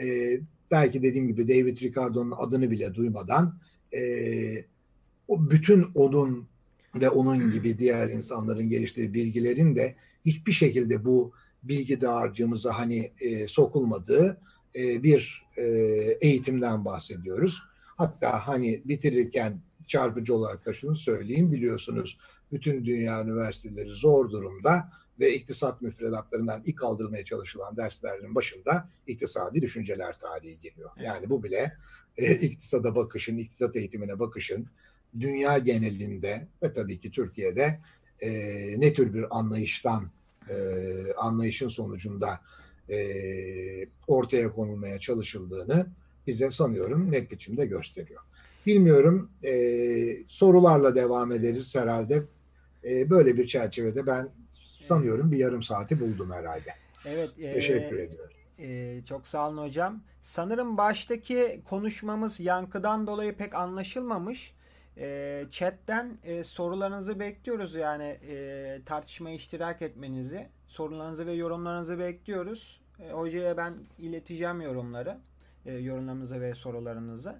[0.02, 3.52] e, belki dediğim gibi David Ricardo'nun adını bile duymadan
[3.96, 4.00] e,
[5.28, 6.48] o bütün onun
[6.94, 9.94] ve onun gibi diğer insanların geliştirdiği bilgilerin de
[10.26, 11.32] hiçbir şekilde bu
[11.62, 14.38] bilgi dağarcığımıza hani e, sokulmadığı
[14.76, 15.62] e, bir e,
[16.20, 17.62] eğitimden bahsediyoruz.
[17.96, 22.18] Hatta hani bitirirken çarpıcı olarak da şunu söyleyeyim biliyorsunuz
[22.52, 24.84] bütün dünya üniversiteleri zor durumda
[25.20, 30.90] ve iktisat müfredatlarından ilk kaldırmaya çalışılan derslerin başında iktisadi düşünceler tarihi geliyor.
[31.00, 31.72] Yani bu bile
[32.18, 34.66] e, iktisada bakışın, iktisat eğitimine bakışın
[35.20, 37.78] dünya genelinde ve tabii ki Türkiye'de
[38.20, 38.30] e,
[38.80, 40.04] ne tür bir anlayıştan,
[40.48, 40.56] e,
[41.12, 42.40] anlayışın sonucunda
[42.90, 42.98] e,
[44.06, 45.86] ortaya konulmaya çalışıldığını
[46.26, 48.22] bize sanıyorum net biçimde gösteriyor.
[48.66, 49.52] Bilmiyorum, e,
[50.28, 52.22] sorularla devam ederiz herhalde.
[52.84, 54.28] E, böyle bir çerçevede ben
[54.84, 56.70] sanıyorum bir yarım saati buldum herhalde.
[57.06, 57.30] Evet.
[57.40, 58.34] E, Teşekkür ediyorum.
[58.58, 60.02] E, çok sağ olun hocam.
[60.22, 64.54] Sanırım baştaki konuşmamız yankıdan dolayı pek anlaşılmamış.
[64.96, 70.48] E, chatten e, sorularınızı bekliyoruz yani e, tartışmaya iştirak etmenizi.
[70.68, 72.80] Sorularınızı ve yorumlarınızı bekliyoruz.
[73.00, 75.18] E, hocaya ben ileteceğim yorumları,
[75.66, 77.34] e, yorumlarınızı ve sorularınızı.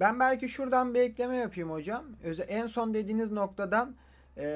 [0.00, 2.04] Ben belki şuradan bir ekleme yapayım hocam.
[2.24, 3.96] Öze, en son dediğiniz noktadan
[4.38, 4.46] e,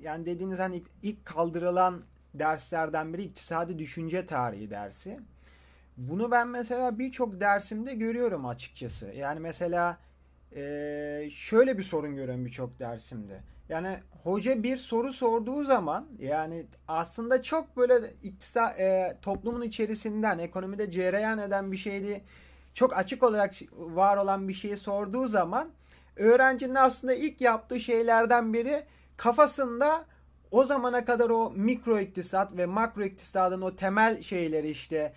[0.00, 2.02] yani dediğiniz hani ilk, ilk kaldırılan
[2.34, 5.20] derslerden biri iktisadi düşünce tarihi dersi.
[5.96, 9.06] Bunu ben mesela birçok dersimde görüyorum açıkçası.
[9.06, 9.98] Yani mesela
[10.56, 13.40] e, şöyle bir sorun görüyorum birçok dersimde.
[13.68, 20.90] Yani hoca bir soru sorduğu zaman yani aslında çok böyle iktisa, e, toplumun içerisinden ekonomide
[20.90, 22.24] cereyan eden bir şeydi.
[22.74, 25.70] Çok açık olarak var olan bir şeyi sorduğu zaman
[26.16, 28.84] öğrencinin aslında ilk yaptığı şeylerden biri
[29.16, 30.04] kafasında
[30.50, 35.12] o zamana kadar o mikro iktisat ve makro iktisadın o temel şeyleri işte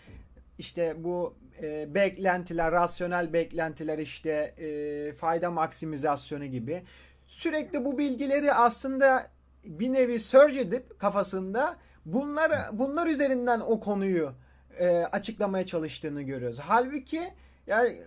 [0.57, 6.83] işte bu e, beklentiler, rasyonel beklentiler işte e, fayda maksimizasyonu gibi
[7.27, 9.23] sürekli bu bilgileri aslında
[9.65, 14.33] bir nevi surge edip kafasında bunlar bunlar üzerinden o konuyu
[14.79, 16.59] e, açıklamaya çalıştığını görüyoruz.
[16.59, 17.33] Halbuki
[17.67, 17.97] yani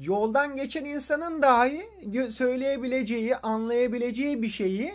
[0.00, 1.82] yoldan geçen insanın dahi
[2.30, 4.94] söyleyebileceği, anlayabileceği bir şeyi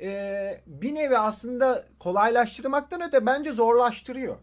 [0.00, 4.36] e, bir nevi aslında kolaylaştırmaktan öte bence zorlaştırıyor.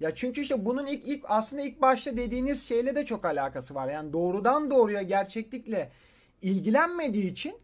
[0.00, 3.88] Ya çünkü işte bunun ilk, ilk aslında ilk başta dediğiniz şeyle de çok alakası var.
[3.88, 5.90] Yani doğrudan doğruya gerçeklikle
[6.42, 7.54] ilgilenmediği için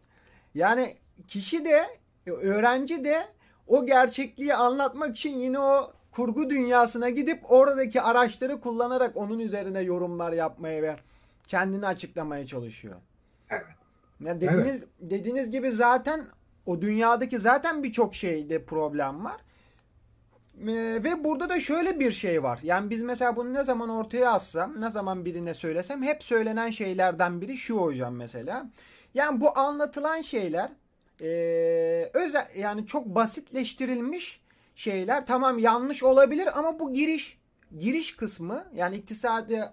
[0.55, 0.93] yani
[1.27, 1.87] kişi de
[2.25, 3.27] öğrenci de
[3.67, 10.33] o gerçekliği anlatmak için yine o kurgu dünyasına gidip oradaki araçları kullanarak onun üzerine yorumlar
[10.33, 10.95] yapmaya ve
[11.51, 12.95] kendini açıklamaya çalışıyor.
[13.49, 13.63] Evet.
[14.19, 14.87] Yani dediğiniz evet.
[14.99, 16.25] dediğiniz gibi zaten
[16.65, 19.41] o dünyadaki zaten birçok şeyde problem var.
[20.61, 22.59] Ee, ve burada da şöyle bir şey var.
[22.63, 27.41] Yani biz mesela bunu ne zaman ortaya atsam, ne zaman birine söylesem hep söylenen şeylerden
[27.41, 28.69] biri şu hocam mesela.
[29.13, 30.69] Yani bu anlatılan şeyler
[31.21, 31.29] e,
[32.13, 34.41] özel yani çok basitleştirilmiş
[34.75, 35.25] şeyler.
[35.25, 37.41] Tamam yanlış olabilir ama bu giriş
[37.79, 39.63] giriş kısmı yani iktisadi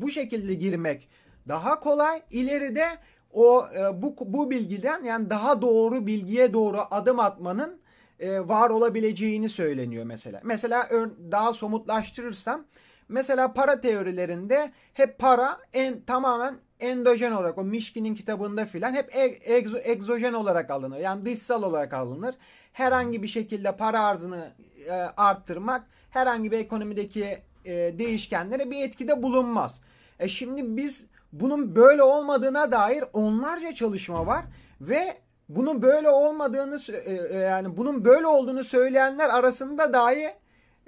[0.00, 1.08] bu şekilde girmek
[1.48, 2.22] daha kolay.
[2.30, 2.86] İleride
[3.32, 7.80] o e, bu bu bilgiden yani daha doğru bilgiye doğru adım atmanın
[8.20, 10.40] e, var olabileceğini söyleniyor mesela.
[10.44, 10.88] Mesela
[11.32, 12.64] daha somutlaştırırsam
[13.08, 19.10] mesela para teorilerinde hep para en tamamen endojen olarak o Mişkin'in kitabında filan hep
[19.44, 20.98] egzo, egzojen olarak alınır.
[20.98, 22.34] Yani dışsal olarak alınır.
[22.72, 24.52] Herhangi bir şekilde para arzını
[24.88, 29.80] e, arttırmak herhangi bir ekonomideki e, değişkenlere bir etkide bulunmaz.
[30.18, 34.44] E şimdi biz bunun böyle olmadığına dair onlarca çalışma var
[34.80, 35.16] ve
[35.48, 40.34] bunun böyle olmadığını e, e, yani bunun böyle olduğunu söyleyenler arasında dahi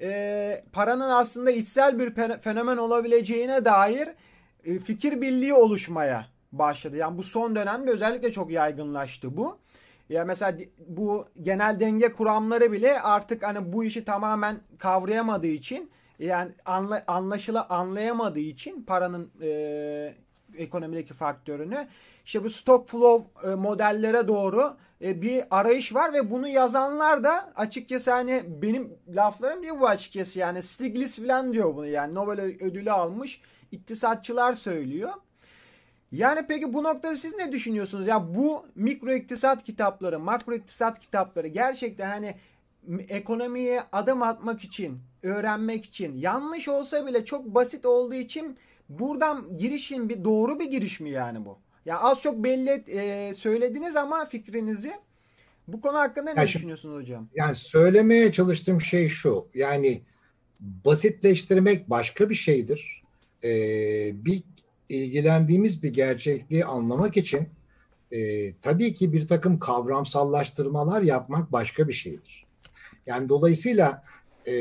[0.02, 4.08] e, paranın aslında içsel bir fenomen olabileceğine dair
[4.64, 6.96] e, fikir birliği oluşmaya başladı.
[6.96, 9.58] Yani bu son dönemde özellikle çok yaygınlaştı bu.
[10.08, 16.52] Ya mesela bu genel denge kuramları bile artık hani bu işi tamamen kavrayamadığı için yani
[16.64, 20.14] anla, anlaşıla anlayamadığı için paranın e,
[20.58, 21.88] ekonomideki faktörünü
[22.24, 27.52] işte bu stock flow e, modellere doğru e, bir arayış var ve bunu yazanlar da
[27.56, 32.92] açıkçası hani benim laflarım değil bu açıkçası yani Stiglitz falan diyor bunu yani Nobel ödülü
[32.92, 33.40] almış
[33.72, 35.10] iktisatçılar söylüyor.
[36.12, 38.06] Yani peki bu noktada siz ne düşünüyorsunuz?
[38.06, 42.34] Ya bu mikro iktisat kitapları, makro iktisat kitapları gerçekten hani
[43.08, 50.08] ekonomiye adım atmak için, öğrenmek için yanlış olsa bile çok basit olduğu için buradan girişin
[50.08, 51.58] bir doğru bir giriş mi yani bu?
[51.86, 54.92] Ya az çok belli e, söylediniz ama fikrinizi
[55.68, 57.28] bu konu hakkında ne yani düşünüyorsunuz hocam?
[57.34, 59.44] Yani söylemeye çalıştığım şey şu.
[59.54, 60.02] Yani
[60.60, 63.02] basitleştirmek başka bir şeydir.
[63.44, 64.42] Ee, bir
[64.88, 67.48] ilgilendiğimiz bir gerçekliği anlamak için
[68.12, 72.44] e, tabii ki bir takım kavramsallaştırmalar yapmak başka bir şeydir.
[73.06, 74.02] Yani dolayısıyla
[74.46, 74.54] e,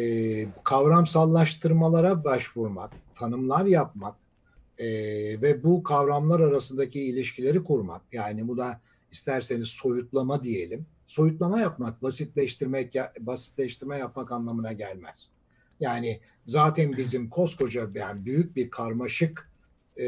[0.63, 4.15] kavramsallaştırmalara başvurmak, tanımlar yapmak
[4.77, 4.87] e,
[5.41, 8.79] ve bu kavramlar arasındaki ilişkileri kurmak, yani bu da
[9.11, 10.85] isterseniz soyutlama diyelim.
[11.07, 15.29] Soyutlama yapmak, basitleştirmek, basitleştirme yapmak anlamına gelmez.
[15.79, 19.49] Yani zaten bizim koskoca yani büyük bir karmaşık
[19.99, 20.05] e,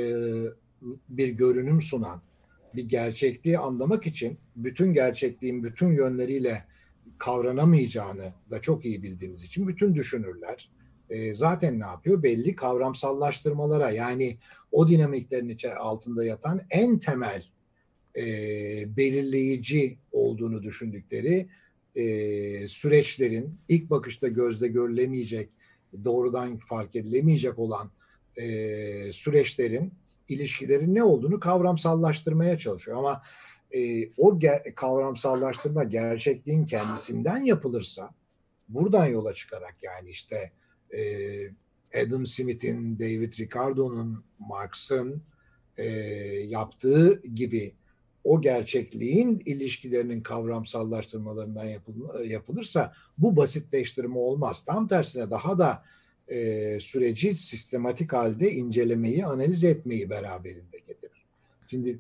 [1.10, 2.22] bir görünüm sunan
[2.76, 6.64] bir gerçekliği anlamak için bütün gerçekliğin bütün yönleriyle
[7.18, 10.70] kavranamayacağını da çok iyi bildiğimiz için bütün düşünürler
[11.10, 12.24] e, zaten ne yapıyor?
[12.24, 14.38] Belli kavramsallaştırmalara yani
[14.72, 17.44] o dinamiklerin içi altında yatan en temel
[18.18, 18.24] e,
[18.98, 21.48] belirleyici olduğunu düşündükleri
[21.96, 25.50] e, süreçlerin ilk bakışta gözde görülemeyecek,
[26.04, 27.92] doğrudan fark edilemeyecek olan
[28.38, 29.94] e, süreçlerin,
[30.30, 32.98] ilişkilerin ne olduğunu kavramsallaştırmaya çalışıyor.
[32.98, 33.22] Ama
[33.76, 38.10] e, o ge- kavramsallaştırma gerçekliğin kendisinden yapılırsa,
[38.70, 40.52] buradan yola çıkarak yani işte
[40.94, 45.22] e, Adam Smith'in, David Ricardo'nun, Marx'ın
[45.78, 45.86] e,
[46.48, 47.74] yaptığı gibi
[48.24, 54.64] o gerçekliğin ilişkilerinin kavramsallaştırmalarından yapıl, yapılırsa bu basitleştirme olmaz.
[54.66, 55.82] Tam tersine daha da
[56.28, 61.22] e, süreci sistematik halde incelemeyi, analiz etmeyi beraberinde getirir.
[61.70, 62.00] Şimdi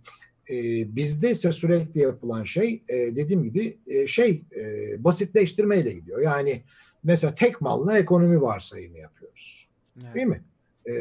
[0.49, 0.55] e,
[0.95, 4.63] bizde ise sürekli yapılan şey e, dediğim gibi e, şey e,
[5.03, 6.21] basitleştirmeyle gidiyor.
[6.21, 6.61] Yani
[7.03, 9.67] mesela tek malla ekonomi varsayımı yapıyoruz.
[9.97, 10.15] Evet.
[10.15, 10.41] Değil mi?
[10.89, 10.93] E,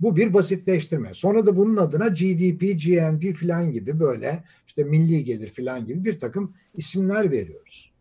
[0.00, 1.10] bu bir basitleştirme.
[1.14, 6.18] Sonra da bunun adına GDP, GNP filan gibi böyle işte milli gelir filan gibi bir
[6.18, 7.92] takım isimler veriyoruz.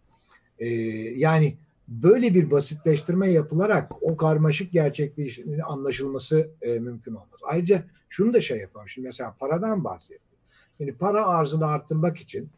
[0.60, 0.68] E,
[1.16, 7.40] yani böyle bir basitleştirme yapılarak o karmaşık gerçekliğin anlaşılması e, mümkün olmaz.
[7.48, 8.90] Ayrıca şunu da şey yapalım.
[8.90, 10.27] Şimdi mesela paradan bahsettim.
[10.80, 12.50] Yani para arzını arttırmak için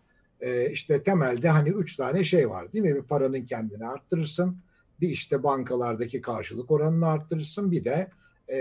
[0.42, 2.96] e, işte temelde hani üç tane şey var değil mi?
[2.96, 4.58] Bir paranın kendini arttırırsın.
[5.02, 7.72] Bir işte bankalardaki karşılık oranını arttırırsın.
[7.72, 8.12] Bir de
[8.48, 8.60] e,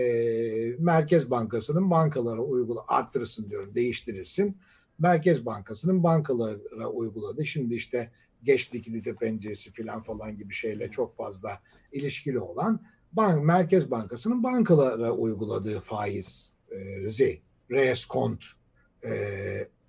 [0.79, 4.57] Merkez Bankası'nın bankalara uygula arttırırsın diyorum değiştirirsin.
[4.99, 7.47] Merkez Bankası'nın bankalara uyguladı.
[7.47, 8.11] Şimdi işte
[8.45, 11.59] geç likidite penceresi falan falan gibi şeyle çok fazla
[11.93, 12.81] ilişkili olan
[13.13, 16.77] bank, Merkez Bankası'nın bankalara uyguladığı faiz e,
[17.71, 18.45] reskont
[19.05, 19.13] e,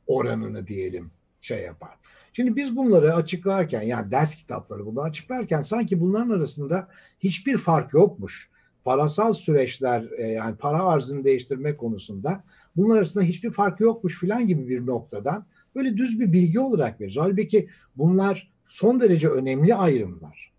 [0.08, 1.90] oranını diyelim şey yapar.
[2.34, 6.88] Şimdi biz bunları açıklarken yani ders kitapları bunu açıklarken sanki bunların arasında
[7.20, 8.50] hiçbir fark yokmuş.
[8.86, 12.44] Parasal süreçler e, yani para arzını değiştirme konusunda
[12.76, 15.46] bunlar arasında hiçbir fark yokmuş filan gibi bir noktadan
[15.76, 17.18] böyle düz bir bilgi olarak veririz.
[17.18, 20.54] Halbuki bunlar son derece önemli ayrımlar.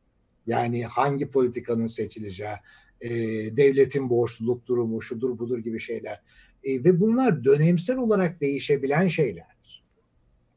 [0.46, 2.54] Yani hangi politikanın seçileceği,
[3.00, 3.10] e,
[3.56, 6.20] devletin borçluluk durumu, şudur budur gibi şeyler.
[6.64, 9.84] E, ve bunlar dönemsel olarak değişebilen şeylerdir.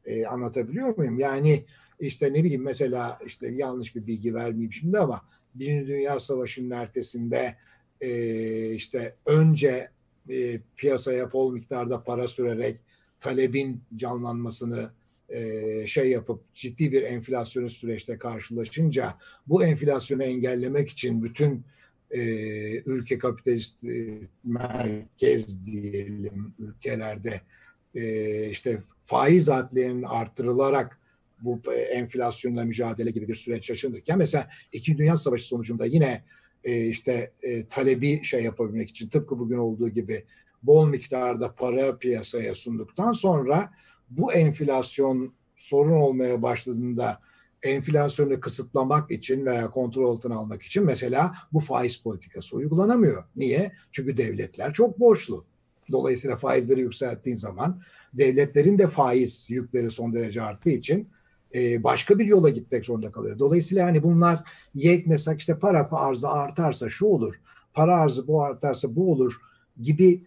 [0.04, 1.18] E, anlatabiliyor muyum?
[1.18, 1.64] Yani
[2.00, 5.22] işte ne bileyim mesela işte yanlış bir bilgi vermeyeyim şimdi ama
[5.54, 7.54] Birinci Dünya Savaşı'nın ertesinde
[8.00, 9.88] e, işte önce
[10.30, 12.76] e, piyasaya bol miktarda para sürerek
[13.20, 14.90] talebin canlanmasını
[15.28, 19.14] e, şey yapıp ciddi bir enflasyonist süreçte karşılaşınca
[19.46, 21.64] bu enflasyonu engellemek için bütün
[22.14, 22.20] e,
[22.86, 27.40] ülke kapitalist e, merkez diyelim ülkelerde
[27.94, 30.98] e, işte faiz adlerinin arttırılarak
[31.44, 36.24] bu e, enflasyonla mücadele gibi bir süreç yaşanırken mesela İki Dünya Savaşı sonucunda yine
[36.64, 40.24] e, işte e, talebi şey yapabilmek için tıpkı bugün olduğu gibi
[40.62, 43.70] bol miktarda para piyasaya sunduktan sonra
[44.10, 47.18] bu enflasyon sorun olmaya başladığında
[47.64, 53.24] enflasyonu kısıtlamak için veya kontrol altına almak için mesela bu faiz politikası uygulanamıyor.
[53.36, 53.72] Niye?
[53.92, 55.44] Çünkü devletler çok borçlu.
[55.92, 57.82] Dolayısıyla faizleri yükselttiğin zaman
[58.14, 61.08] devletlerin de faiz yükleri son derece arttığı için
[61.54, 63.38] e, başka bir yola gitmek zorunda kalıyor.
[63.38, 64.40] Dolayısıyla hani bunlar
[64.74, 67.34] yeknesak işte para arzı artarsa şu olur,
[67.74, 69.34] para arzı bu artarsa bu olur
[69.82, 70.22] gibi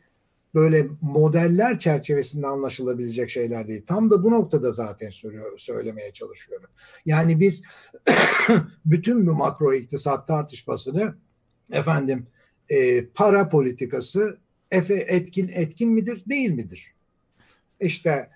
[0.57, 3.85] böyle modeller çerçevesinde anlaşılabilecek şeyler değil.
[3.87, 5.09] Tam da bu noktada zaten
[5.57, 6.69] söylemeye çalışıyorum.
[7.05, 7.63] Yani biz
[8.85, 11.13] bütün bu makro iktisat tartışmasını
[11.71, 12.27] efendim
[12.69, 14.37] e, para politikası
[14.71, 16.87] efe, etkin etkin midir değil midir?
[17.79, 18.29] İşte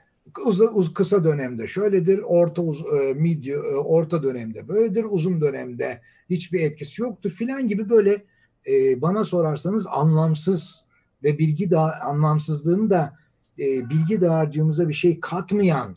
[0.45, 5.99] uz, uz, kısa dönemde şöyledir, orta uz, e, midyo, e, orta dönemde böyledir, uzun dönemde
[6.29, 8.23] hiçbir etkisi yoktur filan gibi böyle
[8.67, 10.90] e, bana sorarsanız anlamsız
[11.23, 13.13] ve bilgi da anlamsızlığını da
[13.59, 15.95] e, bilgi dağarcığımıza bir şey katmayan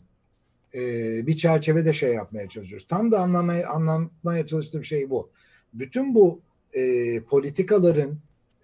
[0.75, 0.81] e,
[1.27, 2.87] bir çerçevede şey yapmaya çalışıyoruz.
[2.87, 5.29] Tam da anlamaya, anlamaya çalıştığım şey bu.
[5.73, 6.41] Bütün bu
[6.73, 8.17] e, politikaların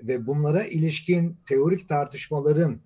[0.04, 2.80] ve bunlara ilişkin teorik tartışmaların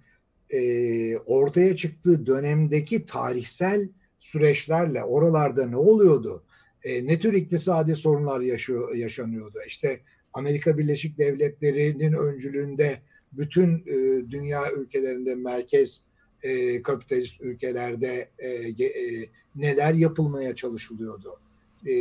[0.50, 6.44] e, ortaya çıktığı dönemdeki tarihsel süreçlerle oralarda ne oluyordu?
[6.84, 9.58] E, ne tür iktisadi sorunlar yaşıyor, yaşanıyordu?
[9.68, 10.00] İşte
[10.34, 13.00] Amerika Birleşik Devletleri'nin öncülüğünde
[13.38, 16.06] bütün e, dünya ülkelerinde merkez
[16.44, 18.48] e, kapitalist ülkelerde e,
[18.86, 21.40] e, neler yapılmaya çalışılıyordu?
[21.88, 21.94] E,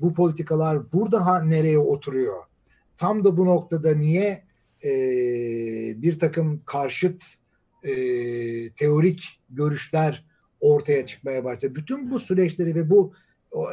[0.00, 2.42] bu politikalar burada ha, nereye oturuyor?
[2.98, 4.42] Tam da bu noktada niye
[4.84, 4.90] e,
[6.02, 7.24] bir takım karşıt
[7.84, 7.92] e,
[8.70, 10.24] teorik görüşler
[10.60, 11.74] ortaya çıkmaya başladı?
[11.74, 13.12] Bütün bu süreçleri ve bu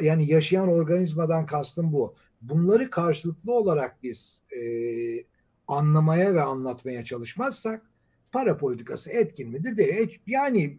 [0.02, 2.14] yani yaşayan organizmadan kastım bu.
[2.42, 4.62] Bunları karşılıklı olarak biz e,
[5.68, 7.82] anlamaya ve anlatmaya çalışmazsak
[8.32, 10.20] para politikası etkin midir değil.
[10.28, 10.78] Yani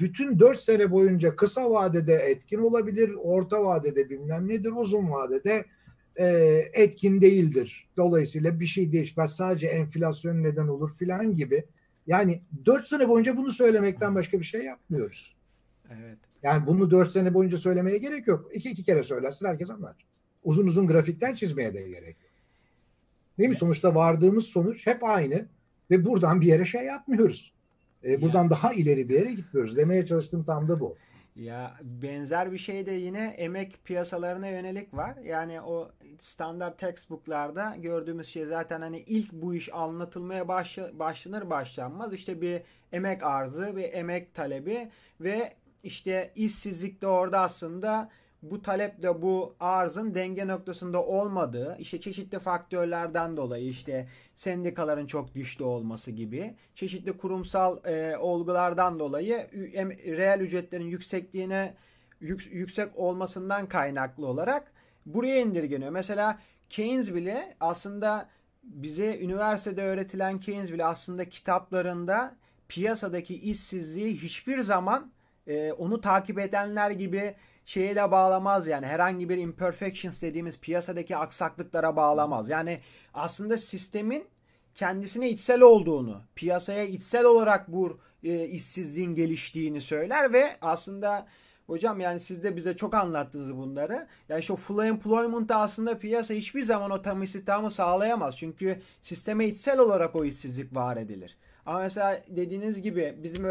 [0.00, 5.64] bütün dört sene boyunca kısa vadede etkin olabilir, orta vadede bilmem nedir, uzun vadede
[6.16, 6.26] e,
[6.72, 7.88] etkin değildir.
[7.96, 9.36] Dolayısıyla bir şey değişmez.
[9.36, 11.64] Sadece enflasyon neden olur filan gibi.
[12.06, 15.34] Yani dört sene boyunca bunu söylemekten başka bir şey yapmıyoruz.
[15.90, 16.18] Evet.
[16.42, 18.50] Yani bunu dört sene boyunca söylemeye gerek yok.
[18.52, 19.96] İki iki kere söylersin herkes anlar.
[20.44, 22.31] Uzun uzun grafikten çizmeye de gerek yok.
[23.38, 23.54] Değil mi?
[23.54, 25.46] Sonuçta vardığımız sonuç hep aynı
[25.90, 27.52] ve buradan bir yere şey yapmıyoruz.
[28.04, 28.50] Ee, buradan ya.
[28.50, 29.76] daha ileri bir yere gitmiyoruz.
[29.76, 30.94] Demeye çalıştığım tam da bu.
[31.36, 35.16] Ya benzer bir şey de yine emek piyasalarına yönelik var.
[35.24, 42.12] Yani o standart textbooklarda gördüğümüz şey zaten hani ilk bu iş anlatılmaya başla, başlanır başlanmaz
[42.12, 42.62] işte bir
[42.92, 44.88] emek arzı, bir emek talebi
[45.20, 45.52] ve
[45.82, 48.10] işte işsizlik de orada aslında
[48.42, 55.64] bu taleple bu arzın denge noktasında olmadığı işte çeşitli faktörlerden dolayı işte sendikaların çok güçlü
[55.64, 59.36] olması gibi çeşitli kurumsal e, olgulardan dolayı
[60.06, 61.74] reel ücretlerin yüksekliğine
[62.20, 64.72] yük, yüksek olmasından kaynaklı olarak
[65.06, 65.90] buraya indirgeniyor.
[65.90, 66.38] Mesela
[66.70, 68.28] Keynes bile aslında
[68.62, 72.36] bize üniversitede öğretilen Keynes bile aslında kitaplarında
[72.68, 75.12] piyasadaki işsizliği hiçbir zaman
[75.46, 77.34] e, onu takip edenler gibi
[77.64, 82.48] şeyle bağlamaz yani herhangi bir imperfections dediğimiz piyasadaki aksaklıklara bağlamaz.
[82.48, 82.80] Yani
[83.14, 84.24] aslında sistemin
[84.74, 91.26] kendisine içsel olduğunu, piyasaya içsel olarak bu e, işsizliğin geliştiğini söyler ve aslında
[91.66, 94.06] hocam yani siz de bize çok anlattınız bunları.
[94.28, 98.36] Yani şu full employment aslında piyasa hiçbir zaman o tam istihdamı sağlayamaz.
[98.36, 101.36] Çünkü sisteme içsel olarak o işsizlik var edilir.
[101.66, 103.44] Ama mesela dediğiniz gibi bizim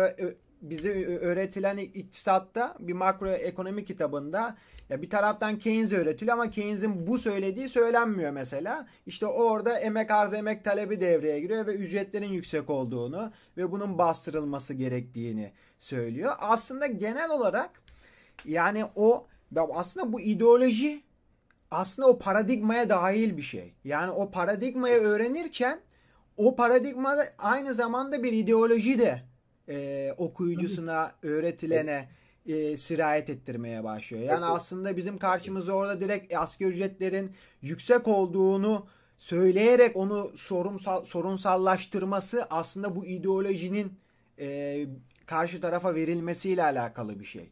[0.62, 4.57] bize öğretilen iktisatta bir makro ekonomi kitabında
[4.89, 8.88] ya bir taraftan Keynes öğretiliyor ama Keynes'in bu söylediği söylenmiyor mesela.
[9.05, 14.74] İşte orada emek arz emek talebi devreye giriyor ve ücretlerin yüksek olduğunu ve bunun bastırılması
[14.74, 16.34] gerektiğini söylüyor.
[16.39, 17.70] Aslında genel olarak
[18.45, 19.28] yani o
[19.74, 21.03] aslında bu ideoloji
[21.72, 23.74] aslında o paradigmaya dahil bir şey.
[23.84, 25.80] Yani o paradigmayı öğrenirken
[26.38, 29.31] o paradigma aynı zamanda bir ideoloji de
[29.72, 32.09] e, okuyucusuna, öğretilene
[32.45, 34.24] e, sirayet ettirmeye başlıyor.
[34.24, 42.95] Yani aslında bizim karşımıza orada direkt asgari ücretlerin yüksek olduğunu söyleyerek onu sorunsal, sorunsallaştırması aslında
[42.95, 43.99] bu ideolojinin
[44.39, 44.86] e,
[45.26, 47.51] karşı tarafa verilmesiyle alakalı bir şey.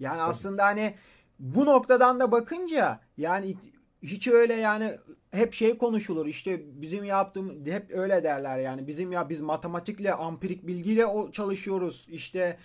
[0.00, 0.94] Yani aslında hani
[1.38, 3.56] bu noktadan da bakınca yani
[4.02, 4.92] hiç öyle yani
[5.30, 8.86] hep şey konuşulur işte bizim yaptığım hep öyle derler yani.
[8.86, 12.06] Bizim ya biz matematikle ampirik bilgiyle o çalışıyoruz.
[12.10, 12.58] İşte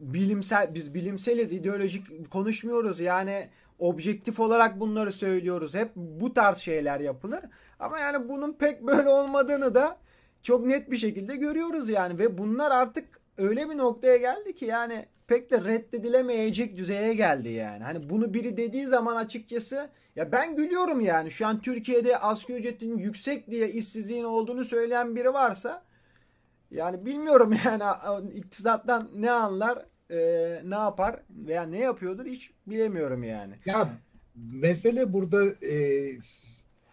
[0.00, 3.00] bilimsel biz bilimseliz ideolojik konuşmuyoruz.
[3.00, 3.48] Yani
[3.78, 5.74] objektif olarak bunları söylüyoruz.
[5.74, 7.40] Hep bu tarz şeyler yapılır.
[7.78, 9.98] Ama yani bunun pek böyle olmadığını da
[10.42, 12.18] çok net bir şekilde görüyoruz yani.
[12.18, 17.84] Ve bunlar artık öyle bir noktaya geldi ki yani pek de reddedilemeyecek düzeye geldi yani.
[17.84, 21.30] Hani bunu biri dediği zaman açıkçası ya ben gülüyorum yani.
[21.30, 25.84] Şu an Türkiye'de asgari ücretin yüksek diye işsizliğin olduğunu söyleyen biri varsa
[26.70, 27.84] yani bilmiyorum yani
[28.34, 30.18] iktisattan ne anlar e,
[30.64, 33.54] ne yapar veya ne yapıyordur hiç bilemiyorum yani.
[33.66, 33.88] Ya
[34.36, 36.10] mesele burada e,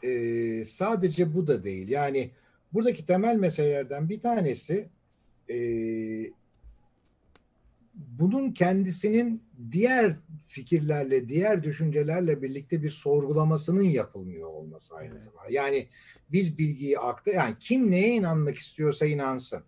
[0.03, 1.89] e, sadece bu da değil.
[1.89, 2.31] Yani
[2.73, 4.87] buradaki temel meselelerden bir tanesi
[5.49, 5.57] e,
[8.19, 9.41] bunun kendisinin
[9.71, 10.15] diğer
[10.47, 15.49] fikirlerle, diğer düşüncelerle birlikte bir sorgulamasının yapılmıyor olması aynı zamanda.
[15.49, 15.87] Yani
[16.31, 19.63] biz bilgiyi akta, yani kim neye inanmak istiyorsa inansın.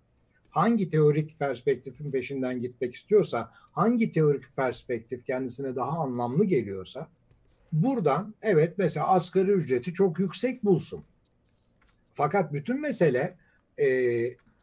[0.49, 7.07] Hangi teorik perspektifin peşinden gitmek istiyorsa, hangi teorik perspektif kendisine daha anlamlı geliyorsa,
[7.71, 11.03] buradan evet mesela asgari ücreti çok yüksek bulsun.
[12.13, 13.33] Fakat bütün mesele
[13.79, 13.87] e,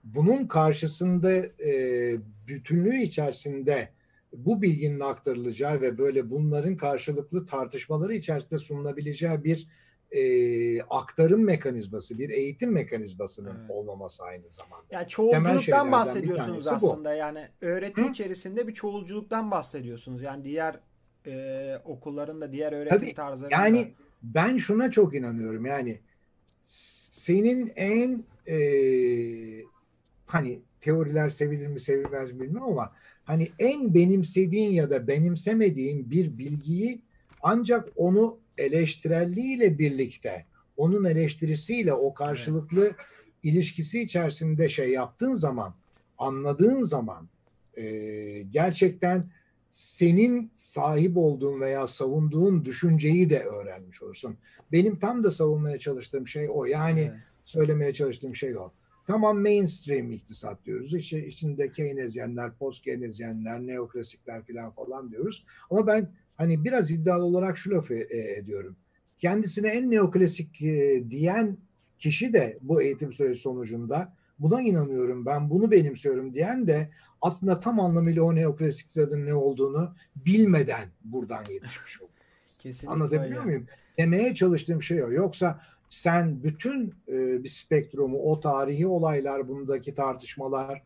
[0.04, 1.32] bunun karşısında
[1.64, 2.16] e,
[2.48, 3.88] bütünlüğü içerisinde
[4.32, 9.66] bu bilginin aktarılacağı ve böyle bunların karşılıklı tartışmaları içerisinde sunulabileceği bir
[10.12, 13.70] e, aktarım mekanizması, bir eğitim mekanizmasının evet.
[13.70, 14.86] olmaması aynı zamanda.
[14.90, 17.10] Yani çoğulculuktan bahsediyorsunuz aslında.
[17.10, 17.14] Bu.
[17.14, 18.10] Yani öğretim Hı?
[18.10, 20.22] içerisinde bir çoğulculuktan bahsediyorsunuz.
[20.22, 20.80] Yani diğer
[21.26, 23.54] e, okulların da diğer öğretim Tabii, tarzlarında.
[23.56, 25.66] Yani ben şuna çok inanıyorum.
[25.66, 26.00] Yani
[27.10, 28.58] senin en e,
[30.26, 32.92] hani teoriler sevilir mi sevilmez mi bilmem ama
[33.24, 37.02] hani en benimsediğin ya da benimsemediğin bir bilgiyi
[37.42, 40.44] ancak onu eleştirelliğiyle birlikte
[40.76, 42.96] onun eleştirisiyle o karşılıklı evet.
[43.42, 45.74] ilişkisi içerisinde şey yaptığın zaman
[46.18, 47.28] anladığın zaman
[47.76, 47.82] e,
[48.50, 49.26] gerçekten
[49.70, 54.36] senin sahip olduğun veya savunduğun düşünceyi de öğrenmiş olursun.
[54.72, 56.64] Benim tam da savunmaya çalıştığım şey o.
[56.64, 57.20] Yani evet.
[57.44, 58.70] söylemeye çalıştığım şey o.
[59.06, 60.94] Tamam mainstream iktisat diyoruz.
[60.94, 65.46] İçi, içinde Keynesyenler, post Keynesyenler, neoklasikler falan falan diyoruz.
[65.70, 68.76] Ama ben hani biraz iddialı olarak şu lafı e, ediyorum.
[69.18, 71.56] Kendisine en neoklasik e, diyen
[71.98, 76.88] kişi de bu eğitim süreci sonucunda buna inanıyorum ben bunu benimsiyorum diyen de
[77.22, 79.94] aslında tam anlamıyla o neoklasik ne olduğunu
[80.26, 82.10] bilmeden buradan yetişmiş oldu.
[82.58, 83.44] Kesinlikle Anlatabiliyor öyle.
[83.44, 83.66] muyum?
[83.98, 85.12] Demeye çalıştığım şey o.
[85.12, 85.60] Yoksa
[85.92, 90.82] sen bütün e, bir spektrumu, o tarihi olaylar, bundaki tartışmalar,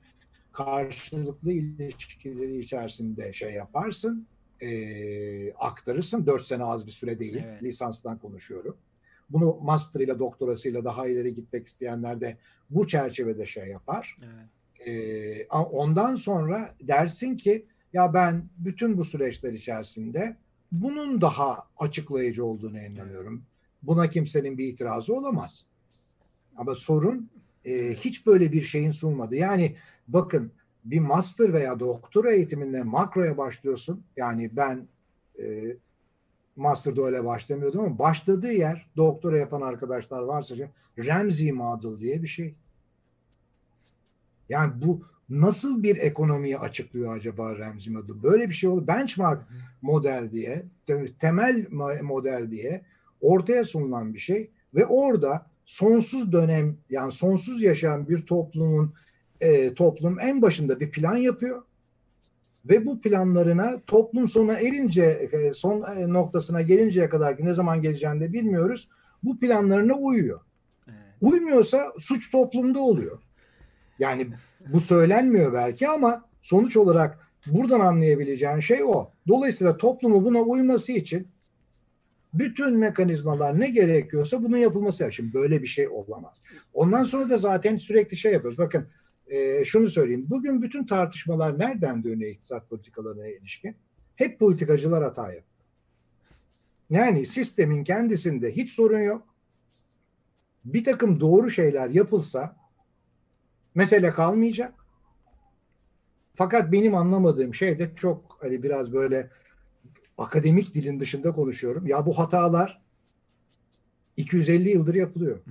[0.53, 4.27] karşılıklı ilişkileri içerisinde şey yaparsın,
[4.61, 6.27] e, aktarırsın.
[6.27, 7.63] Dört sene az bir süre değil, evet.
[7.63, 8.77] lisanstan konuşuyorum.
[9.31, 12.37] Bunu master ile doktorasıyla daha ileri gitmek isteyenler de
[12.71, 14.17] bu çerçevede şey yapar.
[14.23, 14.89] Evet.
[14.89, 20.37] E, ondan sonra dersin ki ya ben bütün bu süreçler içerisinde
[20.73, 23.43] bunun daha açıklayıcı olduğunu inanıyorum.
[23.83, 25.65] Buna kimsenin bir itirazı olamaz.
[26.57, 27.31] Ama sorun
[27.65, 29.37] e, hiç böyle bir şeyin sunmadı.
[29.37, 29.77] Yani
[30.09, 30.53] bakın
[30.85, 34.05] bir master veya doktora eğitiminde makroya başlıyorsun.
[34.17, 34.87] Yani ben
[35.43, 35.73] e,
[36.57, 40.55] master'da öyle başlamıyordum ama başladığı yer doktora yapan arkadaşlar varsa
[40.99, 42.55] Ramsey Model diye bir şey.
[44.49, 48.23] Yani bu nasıl bir ekonomiyi açıklıyor acaba Ramsey Model?
[48.23, 48.87] Böyle bir şey olur.
[48.87, 49.43] Benchmark
[49.83, 50.67] model diye,
[51.21, 51.67] temel
[52.03, 52.85] model diye
[53.21, 58.95] ortaya sunulan bir şey ve orada sonsuz dönem yani sonsuz yaşayan bir toplumun
[59.41, 61.63] e, toplum en başında bir plan yapıyor
[62.69, 67.83] ve bu planlarına toplum sona erince e, son e, noktasına gelinceye kadar ki ne zaman
[67.83, 68.89] geleceğini de bilmiyoruz.
[69.23, 70.41] Bu planlarına uyuyor.
[70.89, 70.99] Evet.
[71.21, 73.19] Uymuyorsa suç toplumda oluyor.
[73.99, 74.29] Yani
[74.73, 79.07] bu söylenmiyor belki ama sonuç olarak buradan anlayabileceğin şey o.
[79.29, 81.27] Dolayısıyla toplumu buna uyması için
[82.39, 85.13] bütün mekanizmalar ne gerekiyorsa bunun yapılması lazım.
[85.13, 86.43] Şimdi böyle bir şey olamaz.
[86.75, 88.59] Ondan sonra da zaten sürekli şey yapıyoruz.
[88.59, 88.87] Bakın
[89.27, 90.27] e, şunu söyleyeyim.
[90.31, 93.77] Bugün bütün tartışmalar nereden dönüyor iktisat politikalarına ilişkin?
[94.17, 95.43] Hep politikacılar hata yapıyor.
[96.91, 99.27] Yani sistemin kendisinde hiç sorun yok.
[100.65, 102.57] Bir takım doğru şeyler yapılsa
[103.75, 104.75] mesele kalmayacak.
[106.35, 109.29] Fakat benim anlamadığım şey de çok hani biraz böyle
[110.19, 111.87] akademik dilin dışında konuşuyorum.
[111.87, 112.79] Ya bu hatalar
[114.17, 115.41] 250 yıldır yapılıyor.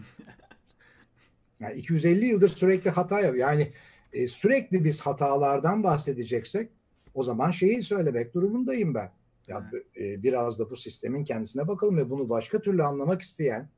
[1.60, 3.48] Yani 250 yıldır sürekli hata yapıyor.
[3.50, 3.72] Yani
[4.14, 6.70] e, sürekli biz hatalardan bahsedeceksek
[7.14, 9.12] o zaman şeyi söylemek durumundayım ben.
[9.48, 13.70] Ya e, biraz da bu sistemin kendisine bakalım ve bunu başka türlü anlamak isteyen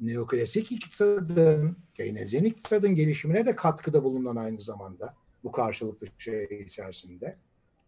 [0.00, 7.34] neoklasik iktisadın, Keynesyen iktisadın gelişimine de katkıda bulunan aynı zamanda bu karşılıklı şey içerisinde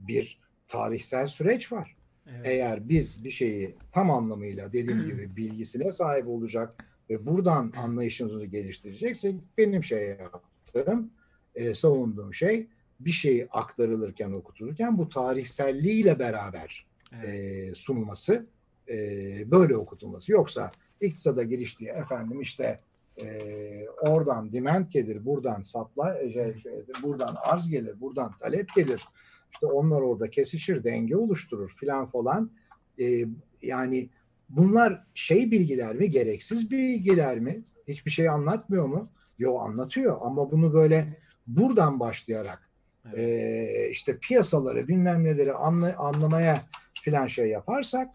[0.00, 1.97] bir tarihsel süreç var.
[2.34, 2.46] Evet.
[2.46, 9.34] Eğer biz bir şeyi tam anlamıyla dediğim gibi bilgisine sahip olacak ve buradan anlayışımızı geliştireceksek
[9.58, 11.10] benim şey yaptığım,
[11.54, 12.66] e, savunduğum şey
[13.00, 17.28] bir şey aktarılırken, okutulurken bu tarihselliğiyle beraber evet.
[17.28, 18.46] e, sunulması,
[18.88, 18.96] e,
[19.50, 20.32] böyle okutulması.
[20.32, 22.80] Yoksa iktisada giriş diye efendim işte
[23.16, 23.26] e,
[23.88, 29.04] oradan demand gelir, buradan supply, şey, şey, buradan arz gelir, buradan talep gelir.
[29.58, 32.50] İşte onlar orada kesişir, denge oluşturur filan falan.
[33.00, 33.24] E,
[33.62, 34.08] yani
[34.48, 37.64] bunlar şey bilgiler mi, gereksiz bilgiler mi?
[37.88, 39.10] Hiçbir şey anlatmıyor mu?
[39.38, 42.70] Yo anlatıyor ama bunu böyle buradan başlayarak
[43.06, 43.18] evet.
[43.18, 48.08] e, işte piyasaları bilmem neleri anla, anlamaya filan şey yaparsak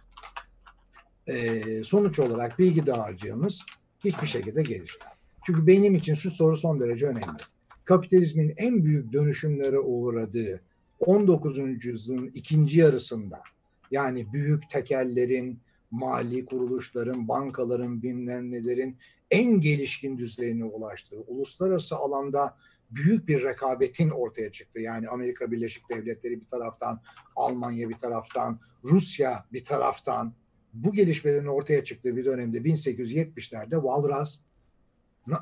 [1.28, 3.62] e, sonuç olarak bilgi dağarcığımız
[4.06, 5.14] hiçbir şekilde gelişmiyor.
[5.46, 7.44] Çünkü benim için şu soru son derece önemli.
[7.86, 10.62] Kapitalizmin en büyük dönüşümlere uğradığı
[11.04, 11.86] 19.
[11.86, 13.44] yüzyılın ikinci yarısında
[13.92, 15.60] yani büyük tekellerin,
[15.92, 18.98] mali kuruluşların, bankaların, bilmem nelerin
[19.32, 22.56] en gelişkin düzeyine ulaştığı, uluslararası alanda
[22.92, 24.80] büyük bir rekabetin ortaya çıktı.
[24.80, 27.02] Yani Amerika Birleşik Devletleri bir taraftan,
[27.36, 30.34] Almanya bir taraftan, Rusya bir taraftan
[30.74, 34.40] bu gelişmelerin ortaya çıktığı bir dönemde 1870'lerde Walras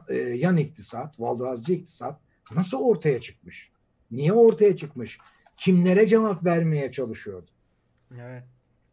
[0.10, 2.22] e, yan iktisat, Walrascı iktisat
[2.56, 3.72] nasıl ortaya çıkmış?
[4.12, 5.20] Niye ortaya çıkmış?
[5.62, 7.52] Kimlere cevap vermeye çalışıyordu?
[8.22, 8.44] Evet.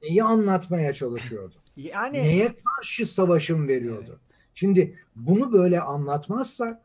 [0.03, 1.55] Neyi anlatmaya çalışıyordu?
[1.77, 4.21] Yani neye karşı savaşım veriyordu?
[4.21, 4.39] Evet.
[4.55, 6.83] Şimdi bunu böyle anlatmazsak,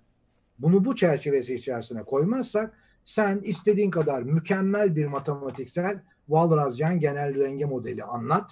[0.60, 8.04] bunu bu çerçevesi içerisine koymazsak sen istediğin kadar mükemmel bir matematiksel Walrasyan genel denge modeli
[8.04, 8.52] anlat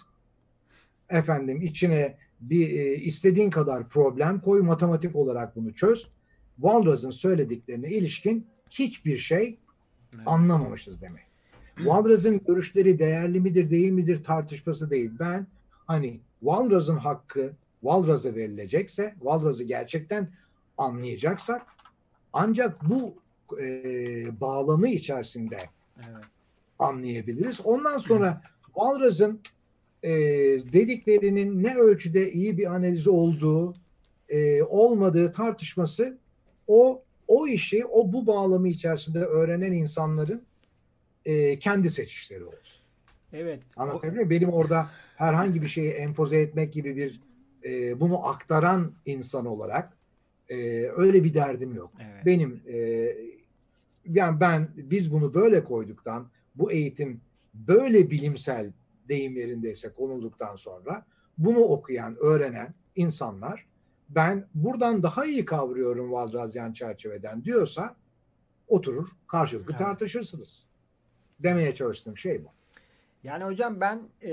[1.10, 6.12] efendim içine bir e, istediğin kadar problem koy matematik olarak bunu çöz.
[6.56, 9.60] Walras'ın söylediklerine ilişkin hiçbir şey
[10.16, 10.24] evet.
[10.26, 11.24] anlamamışız demek.
[11.76, 15.12] Walras'ın görüşleri değerli midir değil midir tartışması değil.
[15.20, 15.48] Ben
[15.88, 17.52] hani Walras'ın hakkı
[17.82, 20.30] Walras'a verilecekse, Walras'ı gerçekten
[20.78, 21.62] anlayacaksak
[22.34, 23.16] ancak bu
[23.62, 23.66] e,
[24.42, 25.58] bağlamı içerisinde
[25.96, 26.24] evet.
[26.80, 27.62] anlayabiliriz.
[27.64, 29.40] Ondan sonra Walras'ın
[30.04, 30.12] e,
[30.74, 33.76] dediklerinin ne ölçüde iyi bir analiz olduğu
[34.30, 36.18] e, olmadığı tartışması
[36.68, 37.02] o
[37.32, 40.44] o işi o bu bağlamı içerisinde öğrenen insanların
[41.26, 42.84] e, kendi seçişleri olsun.
[43.34, 43.64] Evet.
[43.76, 44.30] Anlatabiliyor muyum?
[44.30, 47.22] Benim orada herhangi bir şeyi empoze etmek gibi bir
[47.66, 49.98] e, bunu aktaran insan olarak
[50.50, 50.56] e,
[50.96, 51.92] öyle bir derdim yok.
[52.00, 52.26] Evet.
[52.26, 53.08] Benim e,
[54.06, 56.28] yani ben biz bunu böyle koyduktan
[56.58, 57.22] bu eğitim
[57.54, 58.72] böyle bilimsel
[59.10, 61.06] deyim yerindeyse konulduktan sonra
[61.38, 63.66] bunu okuyan, öğrenen insanlar
[64.16, 67.96] ben buradan daha iyi kavruyorum Valdrazyan çerçeveden diyorsa
[68.68, 69.80] oturur karşılıklı evet.
[69.80, 70.64] tartışırsınız.
[71.44, 72.50] Demeye çalıştığım şey bu.
[73.24, 74.32] Yani hocam ben e,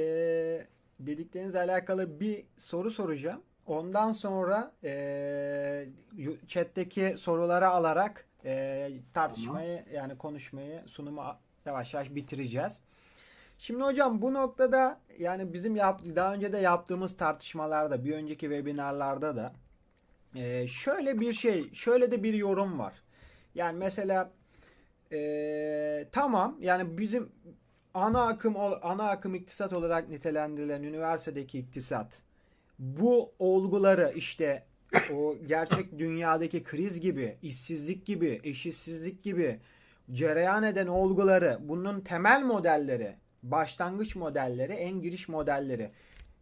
[1.00, 3.40] dediklerinizle alakalı bir soru soracağım.
[3.66, 5.88] Ondan sonra e,
[6.48, 9.94] chat'teki soruları alarak e, tartışmayı tamam.
[9.94, 11.22] yani konuşmayı sunumu
[11.66, 12.80] yavaş yavaş bitireceğiz.
[13.58, 19.36] Şimdi hocam bu noktada yani bizim yap, daha önce de yaptığımız tartışmalarda bir önceki webinarlarda
[19.36, 19.52] da
[20.34, 23.02] e, şöyle bir şey şöyle de bir yorum var.
[23.54, 24.30] Yani mesela
[25.12, 27.28] e, tamam yani bizim
[27.94, 32.22] ana akım ana akım iktisat olarak nitelendirilen üniversitedeki iktisat
[32.78, 34.64] bu olguları işte
[35.14, 39.60] o gerçek dünyadaki kriz gibi, işsizlik gibi, eşitsizlik gibi
[40.12, 45.90] cereyan eden olguları, bunun temel modelleri başlangıç modelleri, en giriş modelleri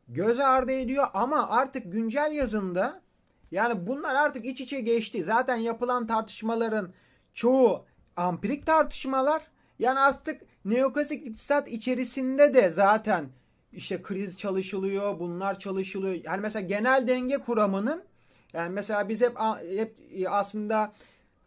[0.09, 3.03] göz ardı ediyor ama artık güncel yazında
[3.51, 5.25] yani bunlar artık iç içe geçti.
[5.25, 6.93] Zaten yapılan tartışmaların
[7.35, 7.85] çoğu
[8.17, 9.43] ampirik tartışmalar.
[9.79, 13.29] Yani artık neoklasik iktisat içerisinde de zaten
[13.73, 16.25] işte kriz çalışılıyor, bunlar çalışılıyor.
[16.25, 18.03] Yani mesela genel denge kuramının
[18.53, 19.39] yani mesela biz hep
[19.77, 19.97] hep
[20.29, 20.93] aslında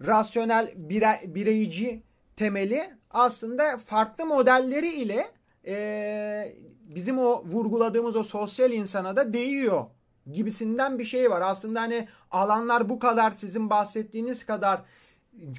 [0.02, 2.04] rasyonel bire, bireyci
[2.36, 5.32] temeli aslında farklı modelleri ile
[5.68, 9.86] e, bizim o vurguladığımız o sosyal insana da değiyor
[10.32, 11.42] gibisinden bir şey var.
[11.42, 14.82] Aslında hani alanlar bu kadar sizin bahsettiğiniz kadar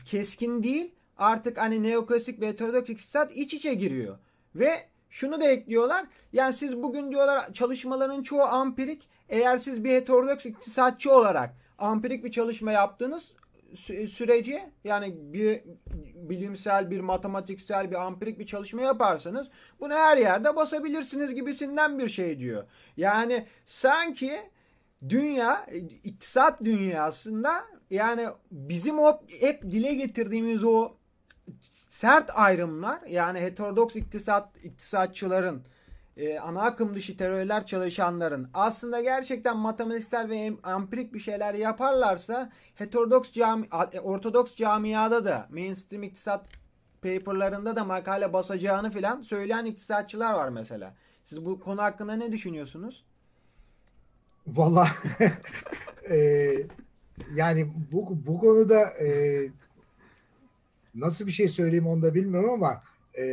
[0.05, 0.95] keskin değil.
[1.17, 4.19] Artık hani neoklasik ve heterodoks iktisat iç içe giriyor.
[4.55, 6.07] Ve şunu da ekliyorlar.
[6.33, 9.09] Yani siz bugün diyorlar çalışmaların çoğu ampirik.
[9.29, 13.33] Eğer siz bir heterodoks iktisatçı olarak ampirik bir çalışma yaptınız
[14.09, 15.63] süreci yani bir
[16.15, 19.49] bilimsel bir matematiksel bir ampirik bir çalışma yaparsanız
[19.81, 22.65] bunu her yerde basabilirsiniz gibisinden bir şey diyor.
[22.97, 24.41] Yani sanki
[25.09, 25.67] dünya
[26.05, 30.93] iktisat dünyasında yani bizim o hep dile getirdiğimiz o
[31.89, 35.63] sert ayrımlar yani heterodoks iktisat iktisatçıların
[36.17, 43.33] e, ana akım dışı teoriler çalışanların aslında gerçekten matematiksel ve ampirik bir şeyler yaparlarsa heterodoks
[43.33, 46.49] cami, e, ortodoks camiada da mainstream iktisat
[47.03, 50.95] paperlarında da makale basacağını filan söyleyen iktisatçılar var mesela.
[51.25, 53.05] Siz bu konu hakkında ne düşünüyorsunuz?
[54.47, 54.89] Valla
[56.11, 56.17] e,
[57.35, 59.41] yani bu, bu konuda e,
[60.95, 62.83] nasıl bir şey söyleyeyim onu da bilmiyorum ama
[63.19, 63.25] e,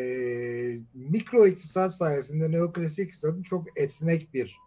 [0.93, 4.57] mikro iktisat sayesinde neoklasik iktisatın çok esnek bir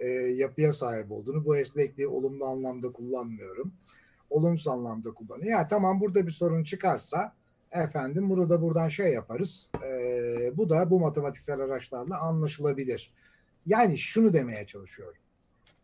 [0.00, 3.72] e, yapıya sahip olduğunu, bu esnekliği olumlu anlamda kullanmıyorum.
[4.30, 5.50] Olumsuz anlamda kullanıyor.
[5.50, 7.32] Yani tamam burada bir sorun çıkarsa
[7.72, 9.70] efendim bunu da buradan şey yaparız.
[9.86, 13.10] E, bu da bu matematiksel araçlarla anlaşılabilir.
[13.66, 15.22] Yani şunu demeye çalışıyorum.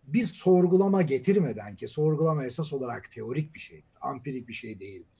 [0.06, 3.92] Biz sorgulama getirmeden ki sorgulama esas olarak teorik bir şeydir.
[4.00, 5.14] Ampirik bir şey değildir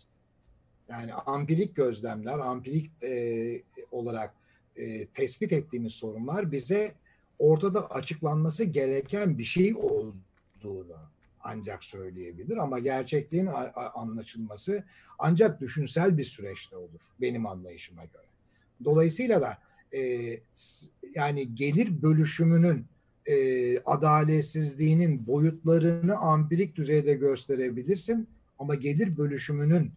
[0.89, 4.35] yani ampirik gözlemler, ampirik e, olarak
[4.77, 6.95] e, tespit ettiğimiz sorunlar bize
[7.39, 10.97] ortada açıklanması gereken bir şey olduğunu
[11.43, 13.49] ancak söyleyebilir ama gerçekliğin
[13.95, 14.85] anlaşılması
[15.19, 18.27] ancak düşünsel bir süreçte olur benim anlayışıma göre.
[18.85, 19.59] Dolayısıyla da
[19.97, 20.31] e,
[21.15, 22.87] yani gelir bölüşümünün
[23.27, 29.91] e, adaletsizliğinin boyutlarını ampirik düzeyde gösterebilirsin ama gelir bölüşümünün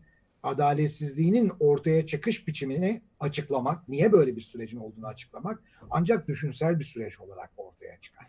[0.44, 7.20] adaletsizliğinin ortaya çıkış biçimini açıklamak, niye böyle bir sürecin olduğunu açıklamak ancak düşünsel bir süreç
[7.20, 8.28] olarak ortaya çıkar.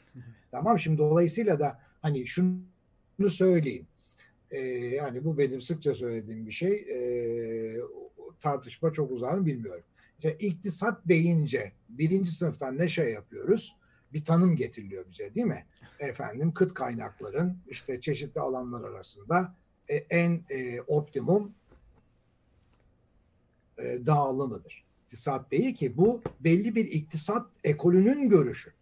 [0.51, 3.87] Tamam şimdi dolayısıyla da hani şunu söyleyeyim.
[4.51, 4.59] Ee,
[4.95, 6.73] yani bu benim sıkça söylediğim bir şey.
[6.73, 7.77] Ee,
[8.41, 9.83] tartışma çok uzar bilmiyorum.
[10.19, 13.77] İşte iktisat deyince birinci sınıftan ne şey yapıyoruz?
[14.13, 15.67] Bir tanım getiriliyor bize değil mi?
[15.99, 19.55] Efendim kıt kaynakların işte çeşitli alanlar arasında
[19.89, 21.55] e, en e, optimum
[23.79, 24.83] e, dağılımıdır.
[25.05, 28.73] İktisat değil ki bu belli bir iktisat ekolünün görüşü.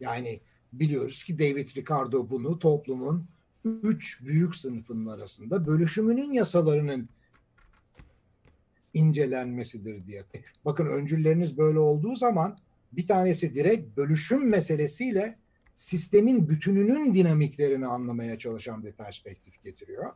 [0.00, 0.40] Yani
[0.72, 3.26] biliyoruz ki David Ricardo bunu toplumun
[3.64, 7.08] üç büyük sınıfının arasında bölüşümünün yasalarının
[8.94, 10.24] incelenmesidir diye.
[10.64, 12.56] Bakın öncülleriniz böyle olduğu zaman
[12.92, 15.38] bir tanesi direkt bölüşüm meselesiyle
[15.74, 20.12] sistemin bütününün dinamiklerini anlamaya çalışan bir perspektif getiriyor.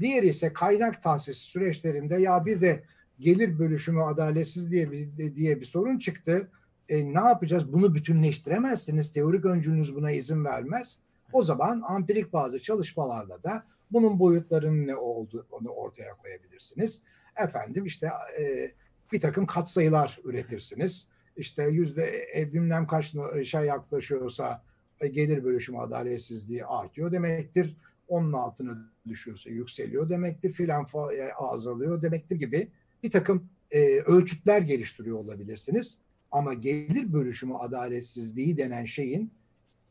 [0.00, 2.82] Diğeri ise kaynak tahsis süreçlerinde ya bir de
[3.18, 6.48] gelir bölüşümü adaletsiz diye bir, diye bir sorun çıktı.
[6.88, 7.72] E, ne yapacağız?
[7.72, 9.12] Bunu bütünleştiremezsiniz.
[9.12, 10.98] Teorik öncülünüz buna izin vermez.
[11.32, 17.02] O zaman ampirik bazı çalışmalarla da bunun boyutlarının ne olduğunu ortaya koyabilirsiniz.
[17.36, 18.08] Efendim işte
[18.40, 18.70] e,
[19.12, 21.08] bir takım katsayılar üretirsiniz.
[21.36, 23.14] İşte yüzde e, bilmem kaç
[23.44, 24.62] şey yaklaşıyorsa
[25.00, 27.76] e, gelir bölüşümü adaletsizliği artıyor demektir.
[28.08, 30.86] Onun altına düşüyorsa yükseliyor demektir filan
[31.18, 32.68] e, azalıyor demektir gibi
[33.02, 35.98] bir takım e, ölçütler geliştiriyor olabilirsiniz.
[36.32, 39.32] Ama gelir bölüşümü adaletsizliği denen şeyin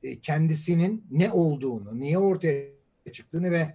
[0.04, 2.66] e, kendisinin ne olduğunu, niye ortaya
[3.12, 3.74] çıktığını ve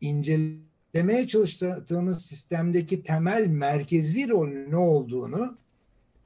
[0.00, 5.56] incelemeye çalıştığınız sistemdeki temel merkezi rolü ne olduğunu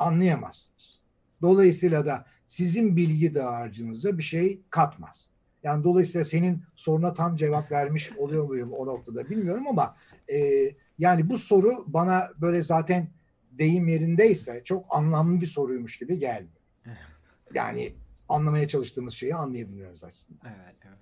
[0.00, 1.00] anlayamazsınız.
[1.42, 5.30] Dolayısıyla da sizin bilgi dağarcığınıza bir şey katmaz.
[5.62, 9.96] Yani dolayısıyla senin soruna tam cevap vermiş oluyor muyum o noktada bilmiyorum ama
[10.32, 13.08] e, yani bu soru bana böyle zaten
[13.58, 16.60] deyim yerindeyse çok anlamlı bir soruymuş gibi geldi.
[17.54, 17.92] Yani
[18.28, 20.40] anlamaya çalıştığımız şeyi anlayabiliyoruz aslında.
[20.44, 20.98] Evet, evet.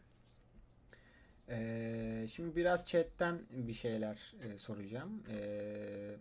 [1.51, 5.22] Ee, şimdi biraz chatten bir şeyler e, soracağım.
[5.30, 6.16] Ee,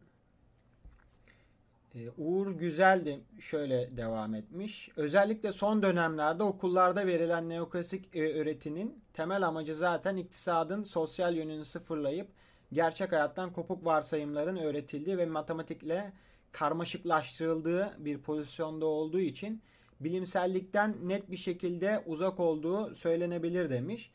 [2.17, 4.89] Uğur Güzel de şöyle devam etmiş.
[4.95, 12.27] Özellikle son dönemlerde okullarda verilen neoklasik e, öğretinin temel amacı zaten iktisadın sosyal yönünü sıfırlayıp
[12.73, 16.13] gerçek hayattan kopuk varsayımların öğretildiği ve matematikle
[16.51, 19.61] karmaşıklaştırıldığı bir pozisyonda olduğu için
[19.99, 24.11] bilimsellikten net bir şekilde uzak olduğu söylenebilir demiş.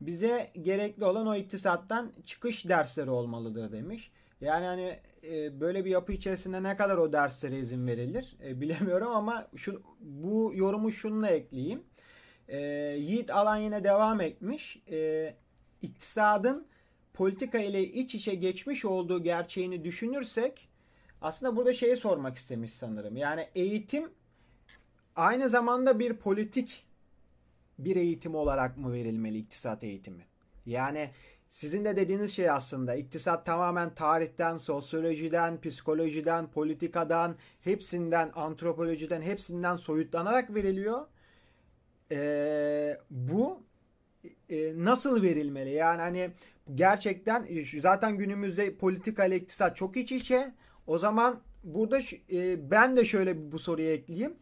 [0.00, 4.10] Bize gerekli olan o iktisattan çıkış dersleri olmalıdır demiş.
[4.40, 9.08] Yani hani e, böyle bir yapı içerisinde ne kadar o derslere izin verilir e, bilemiyorum
[9.08, 11.82] ama şu bu yorumu şununla ekleyeyim.
[12.48, 12.58] E,
[12.98, 14.82] Yiğit Alan yine devam etmiş.
[14.90, 15.34] E,
[15.82, 16.66] iktisadın
[17.14, 20.68] politika ile iç içe geçmiş olduğu gerçeğini düşünürsek
[21.20, 23.16] aslında burada şeyi sormak istemiş sanırım.
[23.16, 24.10] Yani eğitim
[25.16, 26.86] aynı zamanda bir politik
[27.78, 30.26] bir eğitim olarak mı verilmeli iktisat eğitimi?
[30.66, 31.10] Yani
[31.48, 40.54] sizin de dediğiniz şey aslında iktisat tamamen tarihten, sosyolojiden, psikolojiden, politikadan, hepsinden, antropolojiden, hepsinden soyutlanarak
[40.54, 41.06] veriliyor.
[42.12, 43.62] Ee, bu
[44.50, 45.70] e, nasıl verilmeli?
[45.70, 46.30] Yani hani
[46.74, 47.46] gerçekten
[47.82, 50.54] zaten günümüzde politika ile iktisat çok iç içe.
[50.86, 52.00] O zaman burada
[52.32, 54.34] e, ben de şöyle bu soruyu ekleyeyim.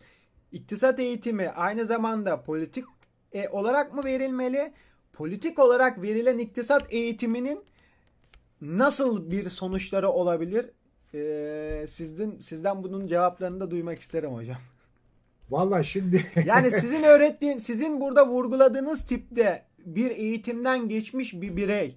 [0.52, 2.84] İktisat eğitimi aynı zamanda politik
[3.32, 4.72] e, olarak mı verilmeli?
[5.16, 7.64] Politik olarak verilen iktisat eğitiminin
[8.60, 10.70] nasıl bir sonuçları olabilir?
[11.14, 14.58] Ee, sizden sizden bunun cevaplarını da duymak isterim hocam.
[15.50, 21.96] Vallahi şimdi yani sizin öğrettiğin, sizin burada vurguladığınız tipte bir eğitimden geçmiş bir birey,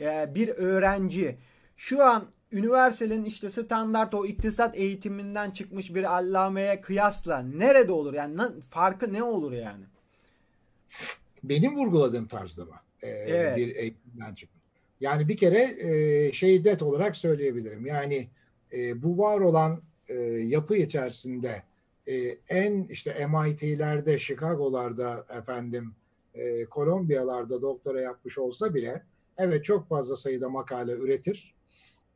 [0.00, 1.38] e, bir öğrenci
[1.76, 8.14] şu an üniversitenin işte standart o iktisat eğitiminden çıkmış bir allameye kıyasla nerede olur?
[8.14, 9.84] Yani farkı ne olur yani?
[11.48, 12.74] Benim vurguladığım tarzda mı?
[13.02, 13.56] Ee, evet.
[13.56, 14.62] Bir eğitimden çıkmış.
[15.00, 17.86] Yani bir kere e, şey det olarak söyleyebilirim.
[17.86, 18.28] Yani
[18.72, 21.62] e, bu var olan e, yapı içerisinde
[22.06, 22.14] e,
[22.48, 25.94] en işte MIT'lerde, Chicago'larda efendim
[26.34, 29.02] e, Kolombiyalarda doktora yapmış olsa bile
[29.38, 31.54] evet çok fazla sayıda makale üretir.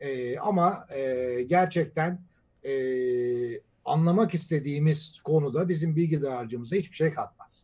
[0.00, 2.20] E, ama e, gerçekten
[2.64, 2.72] e,
[3.84, 7.62] anlamak istediğimiz konuda bizim bilgi dağarcığımıza hiçbir şey katmaz.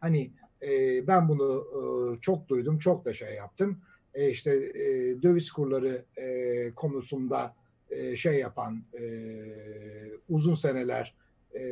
[0.00, 0.30] Hani
[0.66, 3.80] e, ben bunu e, çok duydum, çok da şey yaptım.
[4.14, 7.54] E, işte e, döviz kurları e, konusunda
[7.90, 9.04] e, şey yapan e,
[10.28, 11.14] uzun seneler
[11.54, 11.62] e,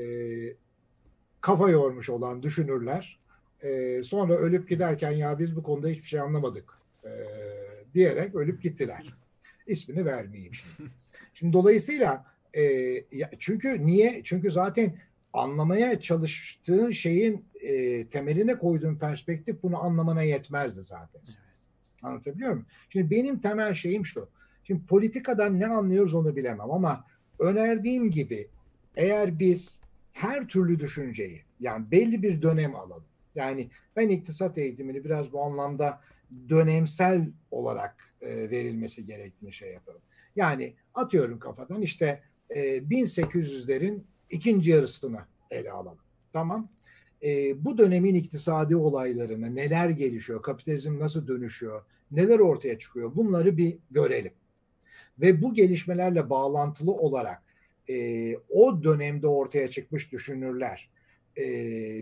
[1.41, 3.19] kafa yormuş olan düşünürler
[3.63, 6.65] e, sonra ölüp giderken ya biz bu konuda hiçbir şey anlamadık
[7.05, 7.11] e,
[7.95, 9.15] diyerek ölüp gittiler.
[9.67, 10.91] İsmini vermeyeyim şimdi.
[11.35, 12.25] Şimdi dolayısıyla
[12.55, 12.63] e,
[13.13, 14.21] ya, çünkü niye?
[14.25, 14.97] Çünkü zaten
[15.35, 21.21] anlamaya çalıştığın şeyin e, temeline koyduğun perspektif bunu anlamana yetmezdi zaten.
[22.03, 22.67] Anlatabiliyor muyum?
[22.91, 24.29] Şimdi benim temel şeyim şu.
[24.65, 27.05] Şimdi politikadan ne anlıyoruz onu bilemem ama
[27.39, 28.49] önerdiğim gibi
[28.97, 29.81] eğer biz
[30.13, 33.05] her türlü düşünceyi yani belli bir dönem alalım.
[33.35, 36.01] Yani ben iktisat eğitimini biraz bu anlamda
[36.49, 40.01] dönemsel olarak e, verilmesi gerektiğini şey yaparım.
[40.37, 45.19] Yani atıyorum kafadan işte e, 1800'lerin ikinci yarısını
[45.51, 45.99] ele alalım.
[46.33, 46.69] Tamam.
[47.23, 53.79] E, bu dönemin iktisadi olaylarını, neler gelişiyor, kapitalizm nasıl dönüşüyor, neler ortaya çıkıyor bunları bir
[53.91, 54.33] görelim.
[55.21, 57.43] Ve bu gelişmelerle bağlantılı olarak
[57.89, 60.91] e, o dönemde ortaya çıkmış düşünürler
[61.39, 61.45] e,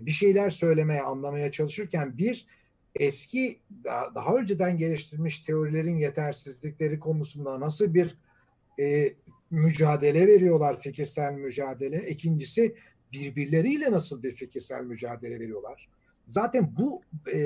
[0.06, 2.46] bir şeyler söylemeye, anlamaya çalışırken bir
[2.94, 8.16] eski daha, daha önceden geliştirilmiş teorilerin yetersizlikleri konusunda nasıl bir
[8.80, 9.12] e,
[9.52, 12.08] mücadele veriyorlar, fikirsel mücadele.
[12.08, 12.74] İkincisi
[13.12, 15.88] birbirleriyle nasıl bir fikirsel mücadele veriyorlar.
[16.26, 17.38] Zaten bu e,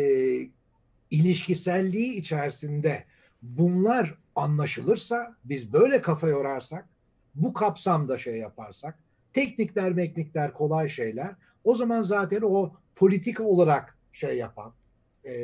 [1.11, 3.05] ilişkiselliği içerisinde
[3.43, 6.89] bunlar anlaşılırsa, biz böyle kafa yorarsak,
[7.35, 8.99] bu kapsamda şey yaparsak,
[9.33, 11.35] teknikler, meknikler kolay şeyler.
[11.65, 14.73] O zaman zaten o politika olarak şey yapan,
[15.25, 15.35] e,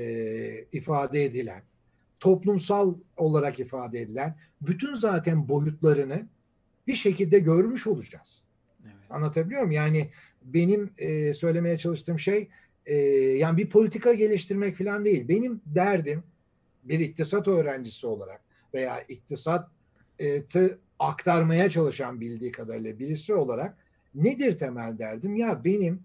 [0.73, 1.63] ifade edilen,
[2.21, 6.29] toplumsal olarak ifade edilen bütün zaten boyutlarını
[6.87, 8.45] bir şekilde görmüş olacağız.
[8.85, 8.95] Evet.
[9.11, 9.73] Anlatabiliyor muyum?
[9.73, 10.11] Yani
[10.43, 12.49] benim e, söylemeye çalıştığım şey
[12.87, 15.29] e, yani bir politika geliştirmek falan değil.
[15.29, 16.23] Benim derdim
[16.85, 18.41] bir iktisat öğrencisi olarak
[18.75, 19.69] veya iktisatı
[20.99, 23.77] aktarmaya çalışan bildiği kadarıyla birisi olarak
[24.15, 25.37] nedir temel derdim?
[25.37, 26.03] Ya benim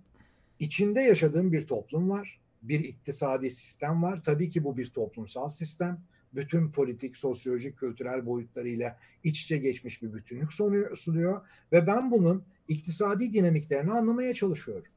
[0.60, 2.40] içinde yaşadığım bir toplum var.
[2.62, 4.24] Bir iktisadi sistem var.
[4.24, 6.02] Tabii ki bu bir toplumsal sistem.
[6.38, 10.54] Bütün politik, sosyolojik, kültürel boyutlarıyla iç içe geçmiş bir bütünlük
[10.96, 11.42] sunuyor.
[11.72, 14.92] Ve ben bunun iktisadi dinamiklerini anlamaya çalışıyorum.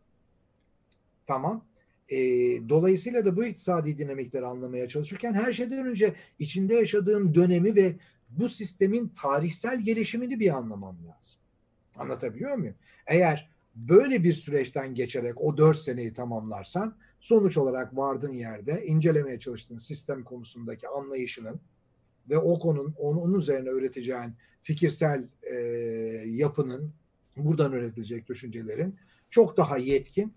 [1.26, 1.64] Tamam.
[2.08, 2.18] E,
[2.68, 7.96] dolayısıyla da bu iktisadi dinamikleri anlamaya çalışırken her şeyden önce içinde yaşadığım dönemi ve
[8.30, 11.40] bu sistemin tarihsel gelişimini bir anlamam lazım.
[11.96, 12.74] Anlatabiliyor muyum?
[13.06, 19.76] Eğer böyle bir süreçten geçerek o dört seneyi tamamlarsan sonuç olarak vardığın yerde incelemeye çalıştığın
[19.76, 21.60] sistem konusundaki anlayışının
[22.28, 25.54] ve o konunun onun üzerine öğreteceğin fikirsel e,
[26.26, 26.92] yapının
[27.36, 28.98] buradan öğretilecek düşüncelerin
[29.30, 30.34] çok daha yetkin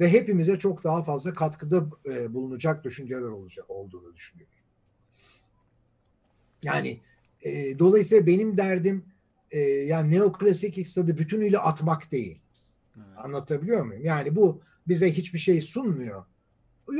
[0.00, 4.54] ve hepimize çok daha fazla katkıda e, bulunacak düşünceler olacak olduğunu düşünüyorum.
[6.62, 7.00] Yani
[7.42, 9.04] e, dolayısıyla benim derdim
[9.50, 12.42] e, yani neoklasik iktisadı bütünüyle atmak değil.
[12.96, 13.06] Evet.
[13.16, 14.04] Anlatabiliyor muyum?
[14.04, 16.24] Yani bu bize hiçbir şey sunmuyor.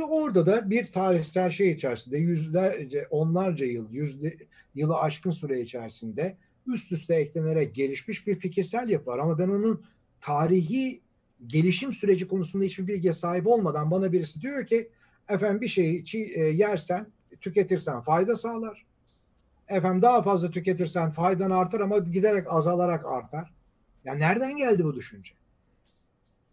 [0.09, 4.35] Orada da bir tarihsel şey içerisinde yüzlerce, onlarca yıl, yüzde,
[4.75, 9.19] yılı aşkın süre içerisinde üst üste eklenerek gelişmiş bir fikirsel yapı var.
[9.19, 9.85] Ama ben onun
[10.21, 11.01] tarihi
[11.47, 14.89] gelişim süreci konusunda hiçbir bilgiye sahip olmadan bana birisi diyor ki
[15.29, 16.05] efendim bir şeyi
[16.35, 17.07] e, yersen
[17.41, 18.81] tüketirsen fayda sağlar.
[19.67, 23.49] Efendim daha fazla tüketirsen faydan artar ama giderek azalarak artar.
[24.05, 25.33] Ya nereden geldi bu düşünce?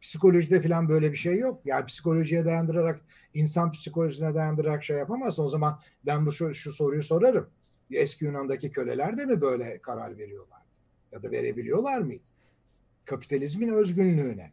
[0.03, 1.61] Psikolojide falan böyle bir şey yok.
[1.65, 3.01] Yani psikolojiye dayandırarak,
[3.35, 5.45] insan psikolojisine dayandırarak şey yapamazsın.
[5.45, 7.49] O zaman ben bu şu, şu soruyu sorarım.
[7.93, 10.63] Eski Yunan'daki köleler de mi böyle karar veriyorlar?
[11.13, 12.23] Ya da verebiliyorlar mıydı?
[13.05, 14.51] Kapitalizmin özgünlüğüne.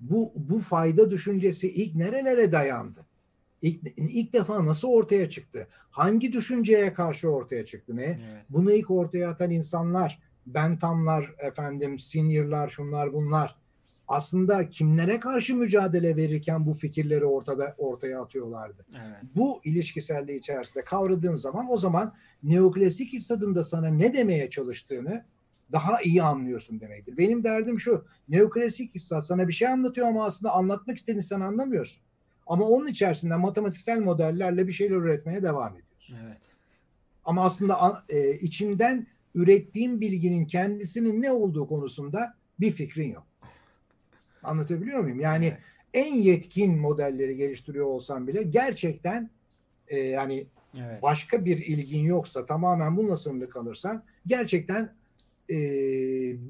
[0.00, 3.00] Bu, bu fayda düşüncesi ilk nerelere dayandı?
[3.62, 5.68] İlk, ilk defa nasıl ortaya çıktı?
[5.90, 7.96] Hangi düşünceye karşı ortaya çıktı?
[7.96, 8.04] Ne?
[8.04, 8.44] Evet.
[8.50, 13.56] Bunu ilk ortaya atan insanlar, Benthamlar, efendim, Senior'lar, şunlar bunlar
[14.08, 18.86] aslında kimlere karşı mücadele verirken bu fikirleri ortada ortaya atıyorlardı.
[18.90, 19.30] Evet.
[19.36, 25.24] Bu ilişkiselliği içerisinde kavradığın zaman o zaman neoklasik iktisadın da sana ne demeye çalıştığını
[25.72, 27.18] daha iyi anlıyorsun demektir.
[27.18, 28.04] Benim derdim şu.
[28.28, 32.02] Neoklasik iktisat sana bir şey anlatıyor ama aslında anlatmak istediğini sen anlamıyorsun.
[32.46, 36.16] Ama onun içerisinde matematiksel modellerle bir şeyler üretmeye devam ediyorsun.
[36.26, 36.38] Evet.
[37.24, 43.27] Ama aslında e, içinden ürettiğin bilginin kendisinin ne olduğu konusunda bir fikrin yok.
[44.48, 45.20] Anlatabiliyor muyum?
[45.20, 45.58] Yani evet.
[45.94, 49.30] en yetkin modelleri geliştiriyor olsam bile gerçekten
[49.88, 51.02] e, yani evet.
[51.02, 54.90] başka bir ilgin yoksa tamamen bununla sınırlı kalırsan gerçekten
[55.50, 55.56] e,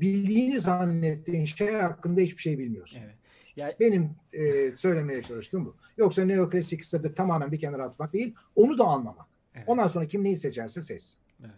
[0.01, 3.01] bildiğini zannettiğin şey hakkında hiçbir şey bilmiyorsun.
[3.05, 3.15] Evet.
[3.57, 5.75] Yani, Benim e, söylemeye çalıştığım bu.
[5.97, 9.27] Yoksa neoklasik iktisadı tamamen bir kenara atmak değil, onu da anlamak.
[9.55, 9.69] Evet.
[9.69, 11.19] Ondan sonra kim neyi seçerse seçsin.
[11.41, 11.55] Evet.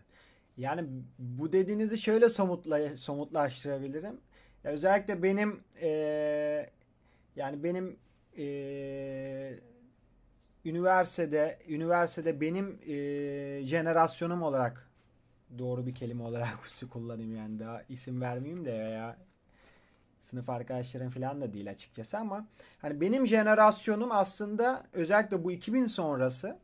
[0.57, 0.89] Yani
[1.19, 4.17] bu dediğinizi şöyle somutla, somutlaştırabilirim.
[4.65, 6.71] Ya özellikle benim e,
[7.37, 7.97] yani benim
[8.39, 9.55] e,
[10.65, 12.95] üniversitede üniversitede benim e,
[13.65, 14.91] jenerasyonum olarak
[15.59, 16.59] doğru bir kelime olarak
[16.91, 19.17] kullanayım yani daha isim vermeyeyim de veya
[20.21, 22.47] sınıf arkadaşlarım falan da değil açıkçası ama
[22.79, 26.59] hani benim jenerasyonum aslında özellikle bu 2000 sonrası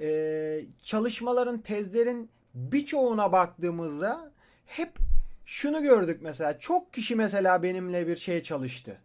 [0.00, 4.32] e, çalışmaların tezlerin birçoğuna baktığımızda
[4.66, 4.98] hep
[5.46, 8.98] şunu gördük mesela çok kişi mesela benimle bir şey çalıştı.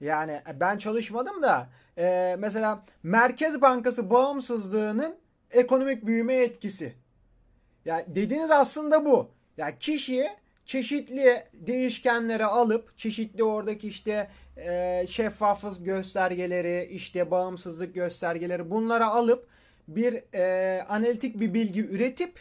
[0.00, 1.68] Yani e, ben çalışmadım da
[1.98, 5.16] e, mesela Merkez Bankası bağımsızlığının
[5.50, 6.84] ekonomik büyüme etkisi.
[6.84, 9.30] Ya yani dediğiniz aslında bu.
[9.56, 10.28] Ya yani kişi
[10.64, 19.46] çeşitli değişkenleri alıp çeşitli oradaki işte e, şeffaflık göstergeleri, işte bağımsızlık göstergeleri bunları alıp
[19.88, 22.40] bir e, analitik bir bilgi üretip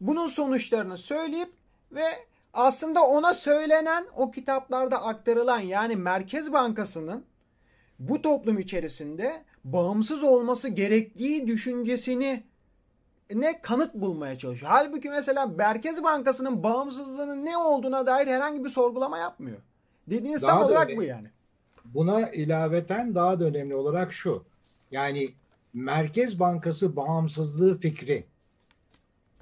[0.00, 1.48] bunun sonuçlarını söyleyip
[1.92, 2.04] ve
[2.54, 7.24] aslında ona söylenen o kitaplarda aktarılan yani Merkez Bankası'nın
[7.98, 12.44] bu toplum içerisinde bağımsız olması gerektiği düşüncesini
[13.34, 14.72] ne kanıt bulmaya çalışıyor.
[14.74, 19.58] Halbuki mesela Merkez Bankası'nın bağımsızlığının ne olduğuna dair herhangi bir sorgulama yapmıyor.
[20.06, 20.96] Dediğiniz daha tam olarak önemli.
[20.96, 21.30] bu yani.
[21.84, 24.42] Buna ilaveten daha da önemli olarak şu.
[24.90, 25.30] Yani
[25.74, 28.24] Merkez Bankası bağımsızlığı fikri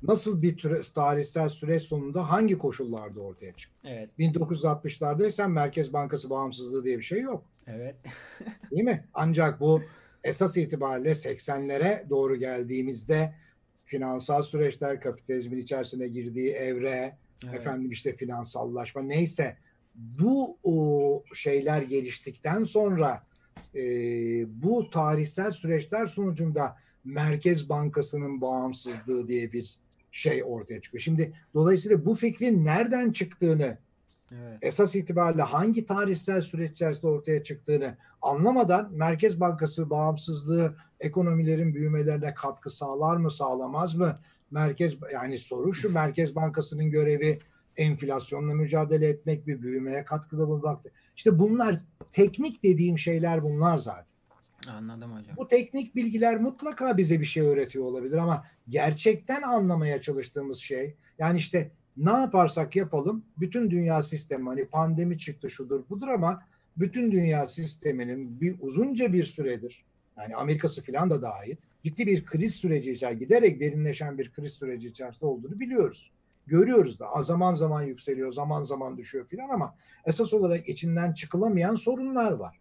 [0.03, 3.89] nasıl bir türe, tarihsel süreç sonunda hangi koşullarda ortaya çıktı?
[3.89, 4.11] Evet.
[4.19, 7.45] 1960'larda sen Merkez Bankası bağımsızlığı diye bir şey yok.
[7.67, 7.97] Evet.
[8.71, 9.05] Değil mi?
[9.15, 9.83] Ancak bu
[10.25, 13.33] esas itibariyle 80'lere doğru geldiğimizde
[13.83, 17.55] finansal süreçler, kapitalizmin içerisine girdiği evre, evet.
[17.55, 19.57] efendim işte finansallaşma neyse
[19.95, 23.23] bu o şeyler geliştikten sonra
[23.75, 23.83] e,
[24.63, 26.73] bu tarihsel süreçler sonucunda
[27.05, 29.75] Merkez Bankası'nın bağımsızlığı diye bir
[30.19, 31.03] şey ortaya çıkıyor.
[31.03, 33.79] Şimdi dolayısıyla bu fikrin nereden çıktığını
[34.33, 34.59] evet.
[34.63, 42.71] esas itibariyle hangi tarihsel süreç içerisinde ortaya çıktığını anlamadan Merkez Bankası bağımsızlığı ekonomilerin büyümelerine katkı
[42.71, 44.19] sağlar mı sağlamaz mı?
[44.51, 47.39] Merkez yani soru şu Merkez Bankası'nın görevi
[47.77, 50.79] enflasyonla mücadele etmek bir büyümeye katkıda bulmak.
[51.17, 51.77] İşte bunlar
[52.13, 54.18] teknik dediğim şeyler bunlar zaten.
[54.67, 55.37] Anladım hocam.
[55.37, 61.39] Bu teknik bilgiler mutlaka bize bir şey öğretiyor olabilir ama gerçekten anlamaya çalıştığımız şey yani
[61.39, 66.43] işte ne yaparsak yapalım bütün dünya sistemi hani pandemi çıktı şudur budur ama
[66.77, 69.85] bütün dünya sisteminin bir uzunca bir süredir
[70.19, 74.89] yani Amerika'sı falan da dahil ciddi bir kriz süreci içerisinde giderek derinleşen bir kriz süreci
[74.89, 76.13] içerisinde olduğunu biliyoruz.
[76.47, 79.75] Görüyoruz da zaman zaman yükseliyor zaman zaman düşüyor filan ama
[80.07, 82.57] esas olarak içinden çıkılamayan sorunlar var.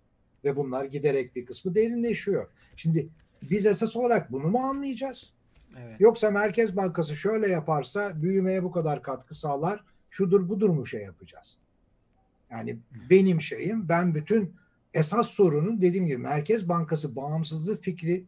[0.48, 2.48] Ve bunlar giderek bir kısmı derinleşiyor.
[2.76, 3.10] Şimdi
[3.42, 5.32] biz esas olarak bunu mu anlayacağız?
[5.80, 5.96] Evet.
[6.02, 9.84] Yoksa Merkez Bankası şöyle yaparsa büyümeye bu kadar katkı sağlar.
[10.10, 11.58] Şudur budur mu şey yapacağız?
[12.52, 12.78] Yani
[13.10, 14.54] benim şeyim ben bütün
[14.94, 18.26] esas sorunun dediğim gibi Merkez Bankası bağımsızlığı fikri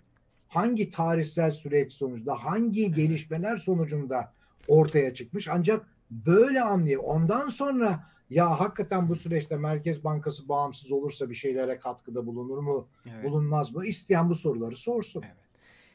[0.48, 4.34] hangi tarihsel süreç sonucunda hangi gelişmeler sonucunda
[4.68, 8.00] ortaya çıkmış ancak böyle anlayıp ondan sonra
[8.30, 13.24] ya hakikaten bu süreçte Merkez Bankası bağımsız olursa bir şeylere katkıda bulunur mu, evet.
[13.24, 13.86] bulunmaz mı?
[13.86, 15.24] İsteyen bu soruları sorsun.
[15.26, 15.38] Evet.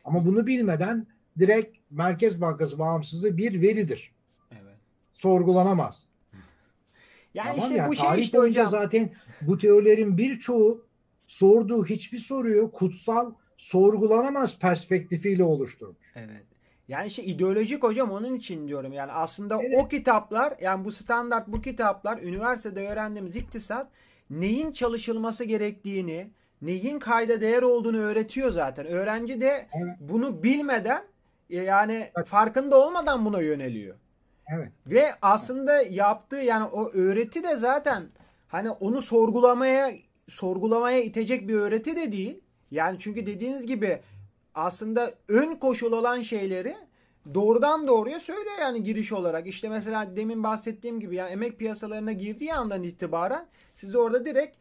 [0.05, 1.07] Ama bunu bilmeden
[1.39, 4.13] direkt Merkez Bankası bağımsızlığı bir veridir.
[4.51, 4.79] Evet.
[5.15, 6.07] Sorgulanamaz.
[7.35, 8.81] Yani Tamam işte ya, bu şey tarih işte boyunca hocam.
[8.81, 10.81] zaten bu teorilerin birçoğu
[11.27, 15.97] sorduğu hiçbir soruyu kutsal sorgulanamaz perspektifiyle oluşturmuş.
[16.15, 16.45] Evet.
[16.89, 18.93] Yani işte ideolojik hocam onun için diyorum.
[18.93, 19.85] Yani aslında Evet.
[19.85, 23.87] o kitaplar yani bu standart bu kitaplar üniversitede öğrendiğimiz iktisat
[24.31, 26.31] neyin çalışılması gerektiğini,
[26.63, 28.87] neyin kayda değer olduğunu öğretiyor zaten.
[28.87, 29.97] Öğrenci de Evet.
[30.01, 31.03] bunu bilmeden
[31.51, 33.97] e, yani farkında olmadan buna yöneliyor.
[34.57, 34.73] Evet.
[34.87, 38.03] Ve aslında yaptığı yani o öğreti de zaten
[38.49, 39.91] hani onu sorgulamaya
[40.29, 42.41] sorgulamaya itecek bir öğreti de değil.
[42.71, 44.01] Yani çünkü dediğiniz gibi
[44.55, 46.77] aslında ön koşul olan şeyleri
[47.35, 49.47] doğrudan doğruya söylüyor yani giriş olarak.
[49.47, 54.57] İşte mesela demin bahsettiğim gibi yani emek piyasalarına girdiği andan itibaren size orada direkt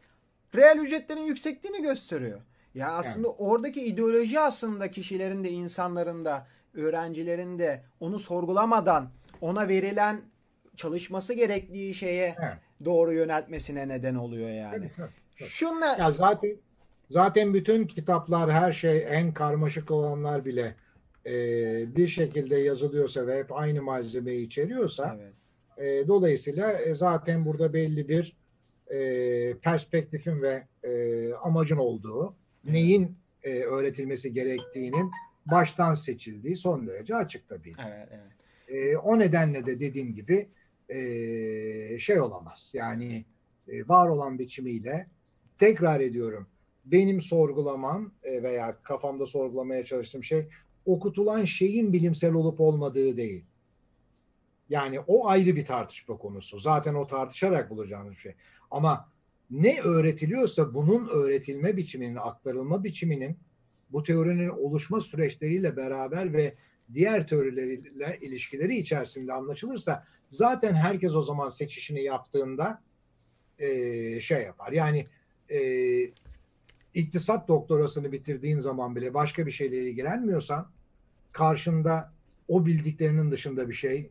[0.54, 2.40] reel ücretlerin yüksekliğini gösteriyor.
[2.74, 10.20] Ya aslında oradaki ideoloji aslında kişilerin de insanların da öğrencilerin de onu sorgulamadan ona verilen
[10.76, 12.52] çalışması gerektiği şeye Evet.
[12.84, 14.76] doğru yöneltmesine neden oluyor yani.
[14.76, 15.48] Tabii, tabii, tabii.
[15.48, 16.56] Şunla Ya zaten
[17.08, 20.74] zaten bütün kitaplar her şey en karmaşık olanlar bile
[21.26, 21.32] e,
[21.96, 25.34] bir şekilde yazılıyorsa ve hep aynı malzemeyi içeriyorsa evet.
[25.78, 28.32] e, dolayısıyla e, zaten burada belli bir
[28.90, 32.34] e, perspektifin ve e, amacın olduğu
[32.64, 35.10] neyin e, öğretilmesi gerektiğinin
[35.50, 37.72] baştan seçildiği son derece açık tabii.
[37.72, 37.82] ki.
[37.86, 38.34] Evet, evet.
[38.68, 40.48] E, o nedenle de dediğim gibi
[40.88, 42.70] e, şey olamaz.
[42.74, 43.24] Yani
[43.68, 45.06] e, var olan biçimiyle
[45.58, 46.46] tekrar ediyorum.
[46.84, 50.46] Benim sorgulamam e, veya kafamda sorgulamaya çalıştığım şey
[50.86, 53.44] okutulan şeyin bilimsel olup olmadığı değil.
[54.68, 56.58] Yani o ayrı bir tartışma konusu.
[56.58, 58.34] Zaten o tartışarak bulacağımız şey.
[58.70, 59.04] Ama
[59.50, 63.36] ne öğretiliyorsa bunun öğretilme biçiminin, aktarılma biçiminin
[63.92, 66.54] bu teorinin oluşma süreçleriyle beraber ve
[66.94, 72.82] diğer teorileriyle ilişkileri içerisinde anlaşılırsa zaten herkes o zaman seçişini yaptığında
[73.58, 74.72] e, şey yapar.
[74.72, 75.06] Yani
[75.50, 75.58] e,
[76.94, 80.66] iktisat doktorasını bitirdiğin zaman bile başka bir şeyle ilgilenmiyorsan
[81.32, 82.12] karşında
[82.48, 84.10] o bildiklerinin dışında bir şey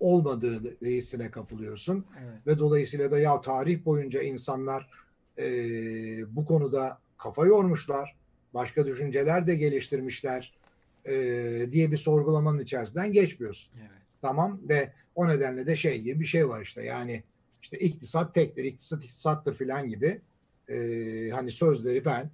[0.00, 2.46] olmadığı hissine kapılıyorsun evet.
[2.46, 4.86] ve dolayısıyla da ya tarih boyunca insanlar
[5.38, 5.46] e,
[6.36, 8.16] bu konuda kafa yormuşlar,
[8.54, 10.54] başka düşünceler de geliştirmişler
[11.04, 11.12] e,
[11.72, 13.72] diye bir sorgulamanın içerisinden geçmiyorsun.
[13.80, 13.98] evet.
[14.20, 17.22] Tamam ve o nedenle de şey gibi bir şey var işte yani
[17.62, 20.20] işte iktisat tektir, iktisat iktisattır filan gibi
[20.68, 22.30] e, hani sözleri ben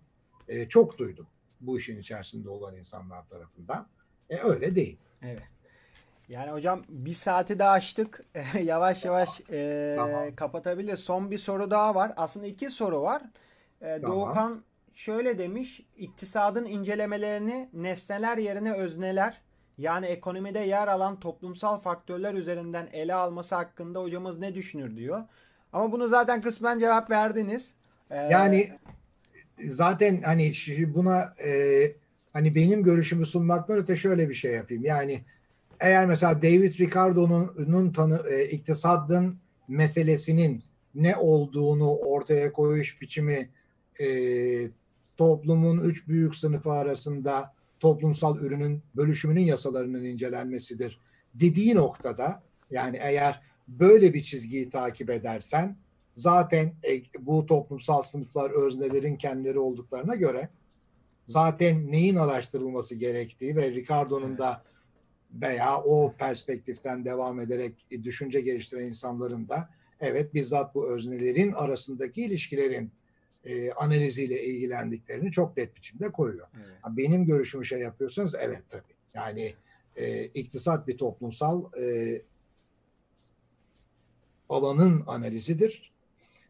[0.49, 1.27] e, çok duydum
[1.61, 3.87] bu işin içerisinde olan insanlar tarafından.
[4.31, 4.99] E, öyle değil.
[5.23, 5.43] Evet.
[6.29, 8.25] Yani hocam bir saati de açtık.
[8.63, 10.35] yavaş yavaş e, Tamam.
[10.37, 11.01] kapatabiliriz.
[11.01, 12.13] Son bir soru daha var.
[12.17, 13.23] Aslında iki soru var.
[13.81, 14.17] E, Tamam.
[14.17, 15.81] Doğukan şöyle demiş.
[15.97, 19.41] İktisadın incelemelerini nesneler yerine özneler
[19.79, 25.25] yani ekonomide yer alan toplumsal faktörler üzerinden ele alması hakkında hocamız ne düşünür diyor.
[25.73, 27.75] Ama bunu zaten kısmen cevap verdiniz.
[28.11, 28.71] E, Yani
[29.69, 30.53] zaten hani
[30.95, 31.83] buna e,
[32.33, 34.85] hani benim görüşümü sunmaktan öte şöyle bir şey yapayım.
[34.85, 35.21] Yani
[35.81, 39.37] eğer mesela David Ricardo'nun tanı e, iktisadın
[39.69, 40.63] meselesinin
[40.95, 43.49] ne olduğunu ortaya koyuş biçimi
[44.01, 44.07] e,
[45.17, 50.99] toplumun üç büyük sınıfı arasında toplumsal ürünün bölüşümünün yasalarının incelenmesidir
[51.41, 55.77] dediği noktada yani eğer böyle bir çizgiyi takip edersen
[56.15, 60.49] zaten e, bu toplumsal sınıflar öznelerin kendileri olduklarına göre
[61.27, 64.63] zaten neyin araştırılması gerektiği ve Ricardo'nun da
[65.43, 69.69] veya o perspektiften devam ederek düşünce geliştiren insanların da
[70.01, 72.93] evet bizzat bu öznelerin arasındaki ilişkilerin
[73.45, 76.47] e, analiziyle ilgilendiklerini çok net biçimde koyuyor.
[76.57, 76.97] evet.
[76.97, 78.83] Benim görüşümü şey yapıyorsanız evet tabii.
[79.15, 79.55] Yani
[79.97, 82.23] e, iktisat bir toplumsal e,
[84.49, 85.94] alanın analizidir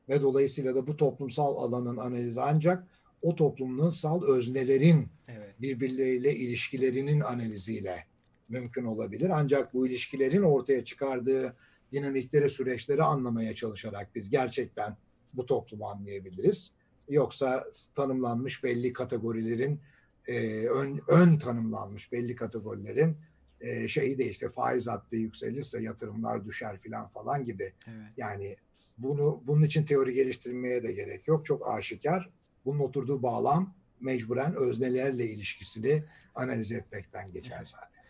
[0.08, 2.88] ve dolayısıyla da bu toplumsal alanın analizi ancak
[3.22, 5.60] o toplumsal öznelerin Evet.
[5.62, 8.04] birbirleriyle ilişkilerinin analiziyle
[8.48, 9.30] mümkün olabilir.
[9.30, 11.56] Ancak bu ilişkilerin ortaya çıkardığı
[11.92, 14.96] dinamikleri, süreçleri anlamaya çalışarak biz gerçekten
[15.34, 16.72] bu toplumu anlayabiliriz.
[17.08, 17.64] Yoksa
[17.96, 19.80] tanımlanmış belli kategorilerin
[20.28, 23.16] e, ön, ön tanımlanmış belli kategorilerin
[23.60, 27.72] e, şeyi de işte faiz hattı yükselirse yatırımlar düşer filan falan gibi.
[27.86, 28.12] Evet.
[28.16, 28.56] Yani
[28.98, 31.46] bunu bunun için teori geliştirmeye de gerek yok.
[31.46, 32.28] Çok aşikar.
[32.64, 33.68] Bunun oturduğu bağlam
[34.02, 36.02] mecburen öznelerle ilişkisini
[36.34, 38.04] analiz etmekten geçer zaten.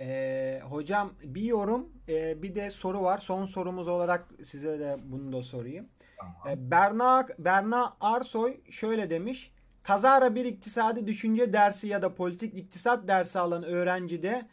[0.00, 3.18] Ee, hocam bir yorum e, bir de soru var.
[3.18, 5.88] Son sorumuz olarak size de bunu da sorayım.
[6.18, 6.58] Tamam.
[6.58, 9.52] Ee, Berna Berna Arsoy şöyle demiş.
[9.82, 14.48] kazara bir iktisadi düşünce dersi ya da politik iktisat dersi alan öğrencide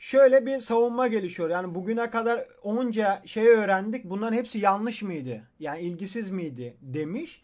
[0.00, 1.50] şöyle bir savunma gelişiyor.
[1.50, 4.04] Yani bugüne kadar onca şey öğrendik.
[4.04, 5.42] Bunların hepsi yanlış mıydı?
[5.58, 7.42] Yani ilgisiz miydi demiş.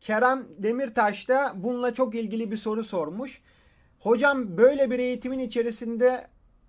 [0.00, 3.42] Kerem Demirtaş da bununla çok ilgili bir soru sormuş.
[3.98, 6.26] Hocam böyle bir eğitimin içerisinde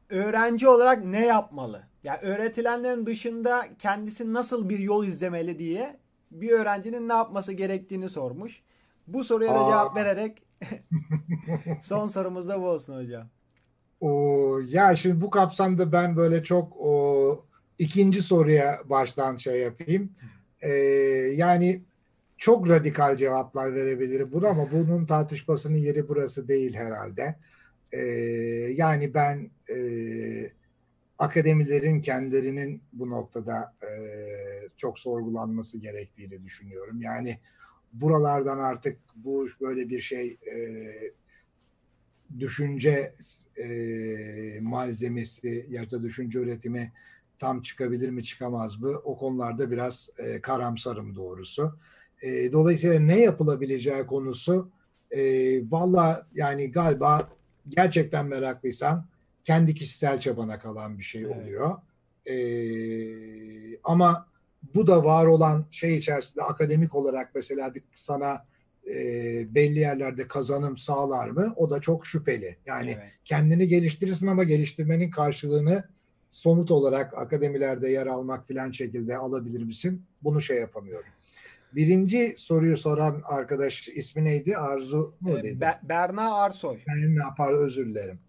[0.10, 1.84] öğrenci olarak ne yapmalı?
[2.04, 6.00] Yani öğretilenlerin dışında kendisi nasıl bir yol izlemeli diye
[6.32, 8.62] bir öğrencinin ne yapması gerektiğini sormuş.
[9.08, 10.44] Bu soruya da cevap vererek
[11.84, 13.28] son sorumuz da bu olsun hocam.
[14.02, 17.40] O, ya şimdi bu kapsamda ben böyle çok o,
[17.80, 20.12] ikinci soruya baştan şey yapayım.
[20.62, 20.72] Ee,
[21.36, 21.82] yani
[22.38, 27.36] çok radikal cevaplar verebilirim buna ama bunun tartışmasının yeri burası değil herhalde.
[27.92, 28.02] Ee,
[28.74, 29.80] yani ben e,
[31.20, 33.90] akademilerin kendilerinin bu noktada e,
[34.78, 37.02] çok sorgulanması gerektiğini düşünüyorum.
[37.02, 37.38] Yani
[37.94, 40.58] buralardan artık bu böyle bir şey e,
[42.40, 43.14] düşünce
[43.58, 43.68] e,
[44.62, 46.92] malzemesi ya da düşünce üretimi
[47.40, 48.90] tam çıkabilir mi çıkamaz mı?
[49.04, 51.76] O konularda biraz e, karamsarım doğrusu.
[52.22, 54.68] E, dolayısıyla ne yapılabileceği konusu
[55.12, 55.22] e,
[55.72, 57.28] valla yani galiba
[57.70, 59.06] gerçekten meraklıysan
[59.46, 61.76] kendi kişisel çabana kalan bir şey oluyor.
[62.26, 62.40] Evet.
[62.40, 64.28] E, ama
[64.76, 68.42] bu da var olan şey içerisinde akademik olarak mesela bir sana
[68.90, 71.54] e, belli yerlerde kazanım sağlar mı?
[71.56, 72.58] O da çok şüpheli.
[72.66, 73.12] Yani evet.
[73.26, 75.84] kendini geliştirirsin ama geliştirmenin karşılığını
[76.32, 80.02] somut olarak akademilerde yer almak filan şekilde alabilir misin?
[80.24, 81.10] Bunu şey yapamıyorum.
[81.76, 84.58] Birinci soruyu soran arkadaş ismi neydi?
[84.58, 85.62] Arzu mu dedi?
[85.62, 86.78] Be Berna Arsoy.
[86.88, 88.20] Berna pardon özür dilerim.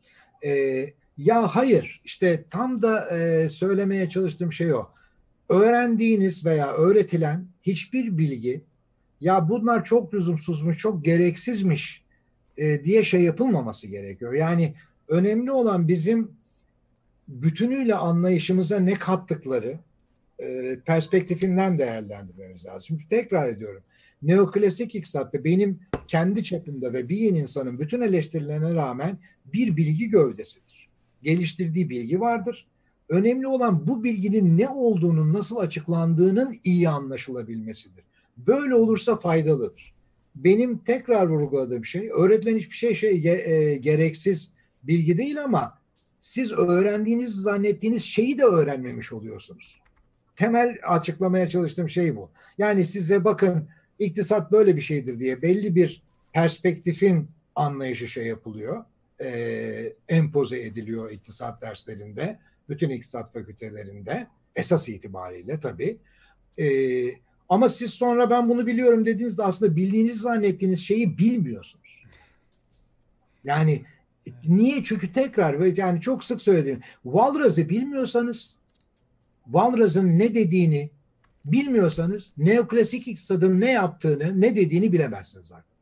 [0.45, 0.87] Ee,
[1.17, 4.87] ya hayır işte tam da e, söylemeye çalıştığım şey o.
[5.49, 8.63] Öğrendiğiniz veya öğretilen hiçbir bilgi
[9.21, 12.03] ya bunlar çok lüzumsuzmuş, çok gereksizmiş
[12.59, 14.33] e, diye şey yapılmaması gerekiyor.
[14.33, 14.75] Yani
[15.09, 16.31] önemli olan bizim
[17.29, 19.79] bütünüyle anlayışımıza ne kattıkları
[20.39, 22.99] e, perspektifinden değerlendirmemiz lazım.
[23.11, 23.83] Tekrar ediyorum.
[24.23, 29.19] Neoklasik iktisatta benim kendi çapımda ve bir insanın bütün eleştirilerine rağmen
[29.53, 30.89] bir bilgi gövdesidir.
[31.23, 32.67] Geliştirdiği bilgi vardır.
[33.09, 38.05] Önemli olan bu bilginin ne olduğunun nasıl açıklandığının iyi anlaşılabilmesidir.
[38.47, 39.95] Böyle olursa faydalıdır.
[40.45, 44.53] Benim tekrar vurguladığım şey öğretilen hiçbir şey şey e, gereksiz
[44.83, 45.79] bilgi değil ama
[46.21, 49.81] siz öğrendiğiniz zannettiğiniz şeyi de öğrenmemiş oluyorsunuz.
[50.37, 52.31] Temel açıklamaya çalıştığım şey bu.
[52.59, 56.03] Yani size bakın iktisat böyle bir şeydir diye belli bir
[56.33, 58.85] perspektifin anlayışı şey yapılıyor.
[59.21, 59.31] E,
[60.09, 62.39] empoze ediliyor iktisat derslerinde.
[62.69, 64.27] Bütün iktisat fakültelerinde.
[64.57, 65.97] Esas itibariyle tabii.
[66.59, 66.67] E,
[67.49, 72.05] ama siz sonra ben bunu biliyorum dediğinizde aslında bildiğinizi zannettiğiniz şeyi bilmiyorsunuz.
[73.45, 73.83] Yani
[74.45, 74.85] niye?
[74.85, 76.81] Çünkü tekrar yani çok sık söyledim.
[77.03, 78.57] Walras'ı bilmiyorsanız
[79.45, 80.91] Walras'ın ne dediğini
[81.45, 85.79] bilmiyorsanız neoklasik iktisadın ne yaptığını, ne dediğini bilemezsiniz arkadaşlar.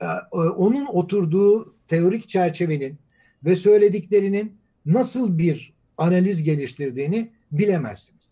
[0.00, 2.98] E, onun oturduğu teorik çerçevenin
[3.44, 4.56] ve söylediklerinin
[4.86, 8.25] nasıl bir analiz geliştirdiğini bilemezsiniz.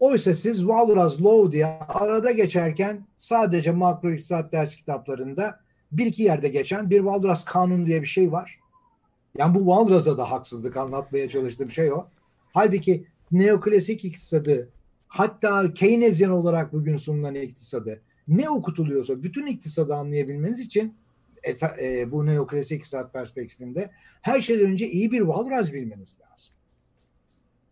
[0.00, 5.60] Oysa siz Walras Law diye arada geçerken sadece makro iktisat ders kitaplarında
[5.92, 8.58] bir iki yerde geçen bir Walras kanunu diye bir şey var.
[9.38, 12.06] Yani bu Walras'a da haksızlık anlatmaya çalıştığım şey o.
[12.54, 14.72] Halbuki neoklasik iktisadı
[15.08, 20.94] hatta Keynesyen olarak bugün sunulan iktisadı ne okutuluyorsa bütün iktisadı anlayabilmeniz için
[21.82, 23.90] e, bu neoklasik iktisat perspektifinde
[24.22, 26.52] her şeyden önce iyi bir Walras bilmeniz lazım.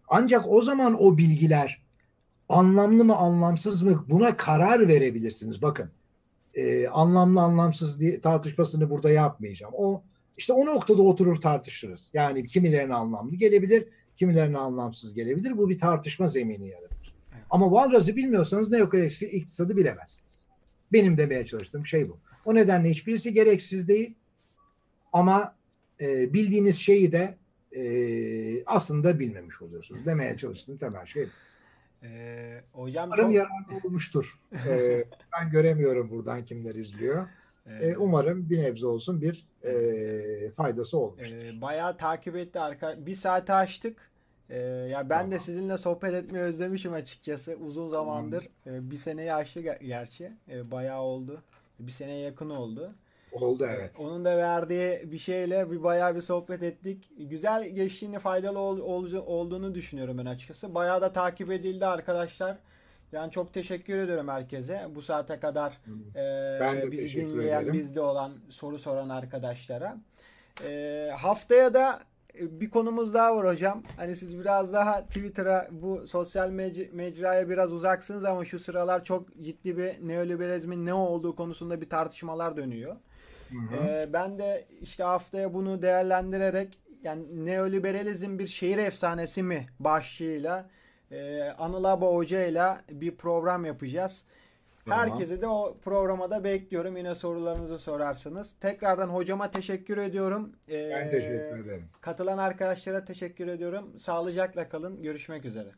[0.09, 1.82] Ancak o zaman o bilgiler
[2.49, 5.63] anlamlı mı anlamsız mı buna karar verebilirsiniz.
[5.63, 5.91] Bakın
[6.55, 9.75] e, anlamlı anlamsız diye tartışmasını burada yapmayacağım.
[9.77, 10.03] O
[10.37, 12.11] işte o noktada oturur tartışırız.
[12.15, 15.59] Yani kimilerine anlamlı gelebilir, kimilerine anlamsız gelebilir.
[15.59, 17.13] Bu bir tartışma zemini yaratır.
[17.33, 17.45] Evet.
[17.51, 20.45] Ama Walras'ı bilmiyorsanız neoklasikli iktisadı bilemezsiniz.
[20.93, 22.19] Benim demeye çalıştığım şey bu.
[22.45, 24.15] O nedenle hiçbirisi gereksiz değil.
[25.13, 25.55] Ama
[26.01, 27.35] e, bildiğiniz şeyi de
[27.77, 30.07] e, aslında bilmemiş oluyorsunuz.
[30.07, 31.31] Demeye çalıştığım temel şey bu.
[32.03, 33.35] Ee, hocam Umarım çok...
[33.35, 34.35] yararlı olmuştur.
[34.69, 35.05] ee,
[35.41, 37.27] ben göremiyorum buradan kimler izliyor.
[37.67, 41.37] Ee, umarım bir nebze olsun bir e, faydası olmuştur.
[41.37, 43.07] Ee, bayağı takip etti arka.
[43.07, 44.11] Bir saate açtık.
[44.51, 45.33] Ee, ya ben tamam.
[45.33, 47.57] de sizinle sohbet etmeyi özlemişim açıkçası.
[47.57, 48.49] Uzun zamandır.
[48.67, 50.33] Ee, bir seneyi aştı gerçi.
[50.49, 51.43] Ee, bayağı oldu.
[51.79, 52.95] Bir seneye yakın oldu.
[53.33, 53.91] Oldu evet.
[53.99, 57.11] Onun da verdiği bir şeyle bir bayağı bir sohbet ettik.
[57.19, 60.75] Güzel geçtiğini faydalı ol, ol, olduğunu düşünüyorum ben açıkçası.
[60.75, 62.59] Bayağı da takip edildi arkadaşlar.
[63.13, 64.87] Yani çok teşekkür ediyorum herkese.
[64.95, 65.73] Bu saate kadar
[66.15, 67.73] e, Ben de bizi dinleyen, ederim.
[67.73, 69.97] bizde olan, soru soran arkadaşlara.
[70.65, 72.01] E, haftaya da
[72.41, 73.83] bir konumuz daha var hocam.
[73.97, 79.43] Hani siz biraz daha Twitter'a bu sosyal mec- mecraya biraz uzaksınız ama şu sıralar çok
[79.43, 82.97] ciddi bir neoliberalizmin ne olduğu konusunda bir tartışmalar dönüyor.
[83.53, 83.89] Hı hı.
[83.89, 90.71] Ee, ben de işte haftaya bunu değerlendirerek yani neoliberalizm bir şehir efsanesi mi başlığıyla
[91.11, 94.25] e, Anıl Aba Hoca ile bir program yapacağız.
[94.85, 94.99] Tamam.
[95.11, 96.97] Herkese de o programa da bekliyorum.
[96.97, 98.53] Yine sorularınızı sorarsınız.
[98.61, 100.53] Tekrardan hocama teşekkür ediyorum.
[100.69, 101.85] Ee, Ben teşekkür ederim.
[102.01, 104.01] Katılan arkadaşlara teşekkür ediyorum.
[104.01, 105.03] Sağlıcakla kalın.
[105.03, 105.69] Görüşmek üzere.